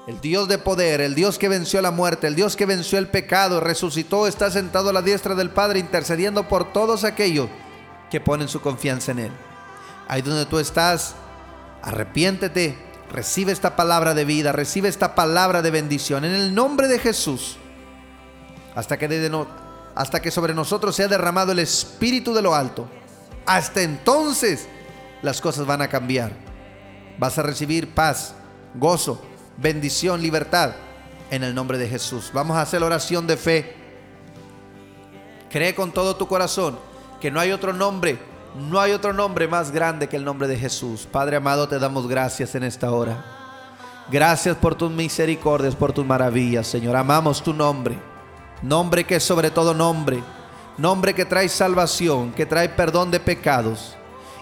el 0.08 0.20
Dios 0.20 0.48
de 0.48 0.58
poder, 0.58 1.00
el 1.00 1.16
Dios 1.16 1.38
que 1.38 1.48
venció 1.48 1.82
la 1.82 1.92
muerte, 1.92 2.28
el 2.28 2.36
Dios 2.36 2.56
que 2.56 2.66
venció 2.66 3.00
el 3.00 3.08
pecado, 3.08 3.62
resucitó, 3.62 4.28
está 4.28 4.52
sentado 4.52 4.90
a 4.90 4.94
la 4.94 5.02
diestra 5.02 5.36
del 5.36 5.50
Padre 5.50 5.80
intercediendo 5.80 6.48
por 6.48 6.74
todos 6.74 7.04
aquellos 7.04 7.48
que 8.10 8.20
ponen 8.20 8.50
su 8.50 8.62
confianza 8.62 9.12
en 9.12 9.20
Él. 9.20 9.32
Ahí 10.10 10.22
donde 10.22 10.46
tú 10.46 10.60
estás, 10.60 11.16
arrepiéntete, 11.82 12.78
recibe 13.10 13.54
esta 13.54 13.78
palabra 13.78 14.14
de 14.14 14.26
vida, 14.26 14.52
recibe 14.52 14.90
esta 14.90 15.16
palabra 15.16 15.62
de 15.62 15.72
bendición 15.72 16.26
en 16.26 16.34
el 16.34 16.54
nombre 16.54 16.90
de 16.90 17.00
Jesús. 17.00 17.58
Hasta 18.76 18.98
que, 18.98 19.32
hasta 19.96 20.22
que 20.22 20.32
sobre 20.32 20.54
nosotros 20.54 20.96
sea 20.96 21.08
derramado 21.08 21.54
el 21.54 21.60
Espíritu 21.60 22.34
de 22.34 22.42
lo 22.42 22.56
alto. 22.56 22.90
Hasta 23.46 23.82
entonces 23.82 24.68
las 25.22 25.40
cosas 25.40 25.66
van 25.66 25.82
a 25.82 25.88
cambiar 25.88 26.51
vas 27.18 27.38
a 27.38 27.44
recibir 27.44 27.94
paz, 27.94 28.36
gozo, 28.76 29.22
bendición, 29.58 30.22
libertad 30.22 30.74
en 31.30 31.44
el 31.44 31.56
nombre 31.56 31.78
de 31.78 31.88
Jesús. 31.88 32.32
Vamos 32.34 32.58
a 32.58 32.62
hacer 32.62 32.82
la 32.82 32.88
oración 32.88 33.26
de 33.26 33.38
fe. 33.38 33.76
Cree 35.50 35.76
con 35.76 35.92
todo 35.92 36.16
tu 36.16 36.28
corazón 36.28 36.78
que 37.20 37.32
no 37.32 37.40
hay 37.40 37.52
otro 37.52 37.72
nombre, 37.72 38.20
no 38.56 38.80
hay 38.80 38.92
otro 38.92 39.14
nombre 39.14 39.48
más 39.48 39.72
grande 39.72 40.10
que 40.10 40.18
el 40.18 40.26
nombre 40.26 40.48
de 40.48 40.58
Jesús. 40.58 41.08
Padre 41.10 41.38
amado, 41.38 41.68
te 41.68 41.80
damos 41.80 42.08
gracias 42.08 42.56
en 42.56 42.64
esta 42.64 42.92
hora. 42.92 43.24
Gracias 44.10 44.58
por 44.58 44.76
tus 44.76 44.92
misericordias, 44.92 45.76
por 45.76 45.94
tus 45.94 46.06
maravillas, 46.06 46.68
Señor. 46.68 46.96
Amamos 46.98 47.42
tu 47.42 47.54
nombre. 47.54 47.98
Nombre 48.62 49.06
que 49.06 49.16
es 49.16 49.24
sobre 49.24 49.52
todo 49.52 49.74
nombre. 49.74 50.22
Nombre 50.78 51.14
que 51.14 51.26
trae 51.26 51.48
salvación, 51.48 52.34
que 52.34 52.46
trae 52.46 52.68
perdón 52.68 53.12
de 53.12 53.20
pecados. 53.20 53.96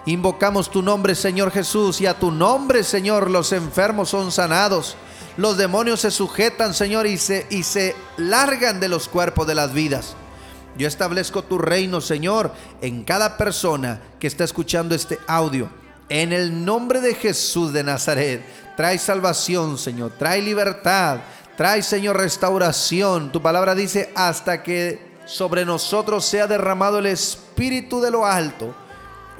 Invocamos 0.06 0.70
tu 0.70 0.82
nombre, 0.82 1.14
Señor 1.14 1.50
Jesús, 1.50 2.00
y 2.00 2.06
a 2.06 2.18
tu 2.18 2.30
nombre, 2.30 2.84
Señor, 2.84 3.30
los 3.30 3.52
enfermos 3.52 4.08
son 4.08 4.32
sanados. 4.32 4.96
Los 5.36 5.56
demonios 5.56 6.00
se 6.00 6.10
sujetan, 6.10 6.74
Señor, 6.74 7.06
y 7.06 7.18
se, 7.18 7.46
y 7.50 7.62
se 7.62 7.94
largan 8.16 8.80
de 8.80 8.88
los 8.88 9.08
cuerpos 9.08 9.46
de 9.46 9.54
las 9.54 9.72
vidas. 9.72 10.16
Yo 10.76 10.88
establezco 10.88 11.42
tu 11.42 11.58
reino, 11.58 12.00
Señor, 12.00 12.52
en 12.80 13.04
cada 13.04 13.36
persona 13.36 14.00
que 14.18 14.26
está 14.26 14.44
escuchando 14.44 14.94
este 14.94 15.18
audio. 15.26 15.68
En 16.08 16.32
el 16.32 16.64
nombre 16.64 17.00
de 17.00 17.14
Jesús 17.14 17.72
de 17.72 17.84
Nazaret, 17.84 18.42
trae 18.76 18.98
salvación, 18.98 19.78
Señor, 19.78 20.12
trae 20.18 20.40
libertad, 20.40 21.18
trae, 21.56 21.82
Señor, 21.82 22.16
restauración. 22.16 23.30
Tu 23.30 23.42
palabra 23.42 23.74
dice, 23.74 24.10
hasta 24.14 24.62
que 24.62 25.10
sobre 25.26 25.64
nosotros 25.64 26.24
sea 26.24 26.46
derramado 26.46 26.98
el 26.98 27.06
Espíritu 27.06 28.00
de 28.00 28.10
lo 28.10 28.26
alto. 28.26 28.74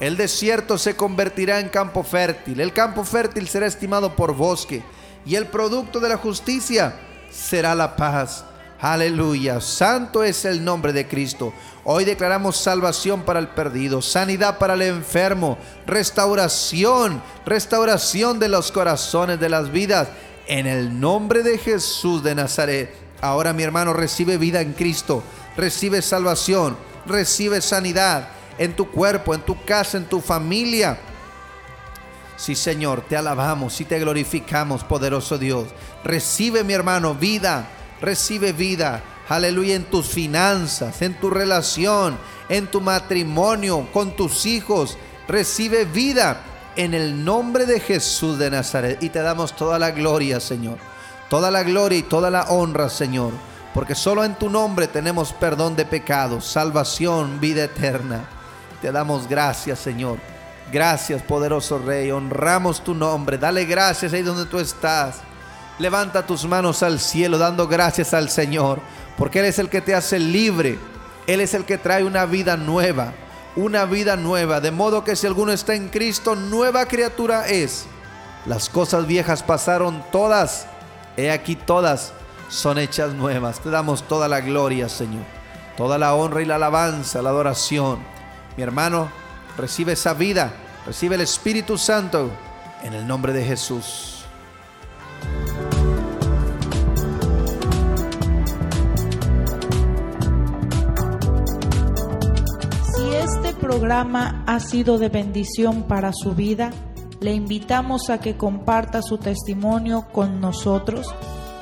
El 0.01 0.17
desierto 0.17 0.79
se 0.79 0.97
convertirá 0.97 1.61
en 1.61 1.69
campo 1.69 2.03
fértil, 2.03 2.61
el 2.61 2.73
campo 2.73 3.05
fértil 3.05 3.47
será 3.49 3.67
estimado 3.67 4.17
por 4.17 4.35
bosque, 4.35 4.83
y 5.27 5.35
el 5.35 5.47
producto 5.47 6.01
de 6.01 6.09
la 6.09 6.17
justicia 6.17 6.95
será 7.31 7.75
la 7.75 7.97
paz. 7.97 8.47
Aleluya, 8.81 9.61
santo 9.61 10.25
es 10.25 10.47
el 10.47 10.65
nombre 10.65 10.95
de 10.95 11.07
Cristo. 11.07 11.53
Hoy 11.85 12.07
declaramos 12.07 12.57
salvación 12.57 13.25
para 13.25 13.39
el 13.39 13.49
perdido, 13.49 14.01
sanidad 14.01 14.57
para 14.57 14.73
el 14.73 14.81
enfermo, 14.81 15.59
restauración, 15.87 17.23
restauración 17.45 18.39
de 18.39 18.49
los 18.49 18.73
corazones, 18.73 19.39
de 19.39 19.51
las 19.51 19.71
vidas, 19.71 20.09
en 20.47 20.67
el 20.67 20.99
nombre 20.99 21.43
de 21.43 21.59
Jesús 21.59 22.23
de 22.23 22.35
Nazaret. 22.35 22.95
Ahora 23.21 23.53
mi 23.53 23.65
hermano 23.65 23.93
recibe 23.93 24.39
vida 24.39 24.63
en 24.63 24.73
Cristo, 24.73 25.23
recibe 25.59 26.01
salvación, 26.01 26.75
recibe 27.05 27.61
sanidad 27.61 28.40
en 28.61 28.77
tu 28.77 28.91
cuerpo, 28.91 29.35
en 29.35 29.41
tu 29.41 29.65
casa, 29.65 29.97
en 29.97 30.05
tu 30.05 30.21
familia. 30.21 30.99
Sí, 32.37 32.55
Señor, 32.55 33.01
te 33.09 33.17
alabamos 33.17 33.81
y 33.81 33.87
te 33.87 33.99
glorificamos, 33.99 34.85
poderoso 34.85 35.39
Dios. 35.39 35.69
Recibe, 36.05 36.63
mi 36.63 36.75
hermano, 36.75 37.15
vida, 37.15 37.67
recibe 38.03 38.53
vida. 38.53 39.03
Aleluya, 39.31 39.77
en 39.77 39.85
tus 39.85 40.09
finanzas, 40.09 41.01
en 41.01 41.19
tu 41.19 41.31
relación, 41.31 42.19
en 42.51 42.67
tu 42.67 42.83
matrimonio, 42.83 43.89
con 43.95 44.15
tus 44.15 44.45
hijos. 44.45 44.99
Recibe 45.27 45.87
vida 45.87 46.43
en 46.77 46.93
el 46.93 47.25
nombre 47.25 47.65
de 47.65 47.81
Jesús 47.81 48.39
de 48.39 48.51
Nazaret. 48.51 49.03
Y 49.03 49.09
te 49.09 49.23
damos 49.23 49.57
toda 49.57 49.79
la 49.79 49.91
gloria, 49.91 50.39
Señor. 50.39 50.77
Toda 51.31 51.51
la 51.51 51.63
gloria 51.63 51.97
y 51.97 52.03
toda 52.03 52.31
la 52.31 52.43
honra, 52.43 52.91
Señor. 52.91 53.33
Porque 53.73 53.95
solo 53.95 54.23
en 54.23 54.35
tu 54.35 54.51
nombre 54.51 54.87
tenemos 54.87 55.33
perdón 55.33 55.77
de 55.77 55.87
pecados, 55.87 56.45
salvación, 56.45 57.41
vida 57.41 57.65
eterna. 57.65 58.40
Te 58.81 58.91
damos 58.91 59.29
gracias, 59.29 59.79
Señor. 59.79 60.19
Gracias, 60.73 61.23
poderoso 61.23 61.79
Rey. 61.79 62.11
Honramos 62.11 62.83
tu 62.83 62.95
nombre. 62.95 63.39
Dale 63.39 63.65
gracias 63.65 64.13
ahí 64.13 64.23
donde 64.23 64.47
tú 64.47 64.59
estás. 64.59 65.17
Levanta 65.79 66.27
tus 66.27 66.45
manos 66.45 66.83
al 66.83 67.01
cielo 67.01 67.39
dando 67.39 67.67
gracias 67.67 68.15
al 68.15 68.31
Señor. 68.31 68.81
Porque 69.19 69.41
Él 69.41 69.47
es 69.47 69.59
el 69.59 69.69
que 69.69 69.81
te 69.81 69.95
hace 69.95 70.19
libre. 70.19 70.79
Él 71.27 71.41
es 71.41 71.55
el 71.55 71.65
que 71.65 71.79
trae 71.79 72.05
una 72.05 72.25
vida 72.25 72.57
nueva. 72.57 73.13
Una 73.57 73.85
vida 73.85 74.17
nueva. 74.17 74.61
De 74.61 74.71
modo 74.71 75.05
que 75.05 75.17
si 75.17 75.27
alguno 75.27 75.53
está 75.53 75.75
en 75.75 75.89
Cristo, 75.89 76.37
nueva 76.37 76.87
criatura 76.87 77.49
es. 77.49 77.87
Las 78.47 78.69
cosas 78.69 79.07
viejas 79.07 79.43
pasaron 79.43 80.05
todas. 80.13 80.67
He 81.17 81.31
aquí 81.31 81.57
todas 81.57 82.13
son 82.51 82.79
hechas 82.79 83.15
nuevas. 83.15 83.61
Te 83.61 83.71
damos 83.71 84.03
toda 84.03 84.29
la 84.29 84.41
gloria, 84.41 84.89
Señor. 84.89 85.25
Toda 85.77 85.99
la 85.99 86.15
honra 86.15 86.43
y 86.43 86.45
la 86.45 86.57
alabanza, 86.57 87.23
la 87.23 87.31
adoración. 87.31 87.99
Mi 88.61 88.65
hermano, 88.65 89.09
recibe 89.57 89.93
esa 89.93 90.13
vida, 90.13 90.53
recibe 90.85 91.15
el 91.15 91.23
Espíritu 91.23 91.79
Santo 91.79 92.31
en 92.83 92.93
el 92.93 93.07
nombre 93.07 93.33
de 93.33 93.43
Jesús. 93.43 94.27
Si 102.95 103.15
este 103.15 103.55
programa 103.55 104.45
ha 104.47 104.61
sido 104.61 104.99
de 104.99 105.09
bendición 105.09 105.85
para 105.85 106.13
su 106.13 106.35
vida, 106.35 106.71
le 107.19 107.33
invitamos 107.33 108.11
a 108.11 108.21
que 108.21 108.37
comparta 108.37 109.01
su 109.01 109.17
testimonio 109.17 110.07
con 110.13 110.39
nosotros 110.39 111.07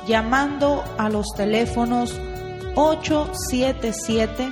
llamando 0.05 0.83
a 0.97 1.07
los 1.07 1.27
teléfonos 1.33 2.13
877 2.75 4.51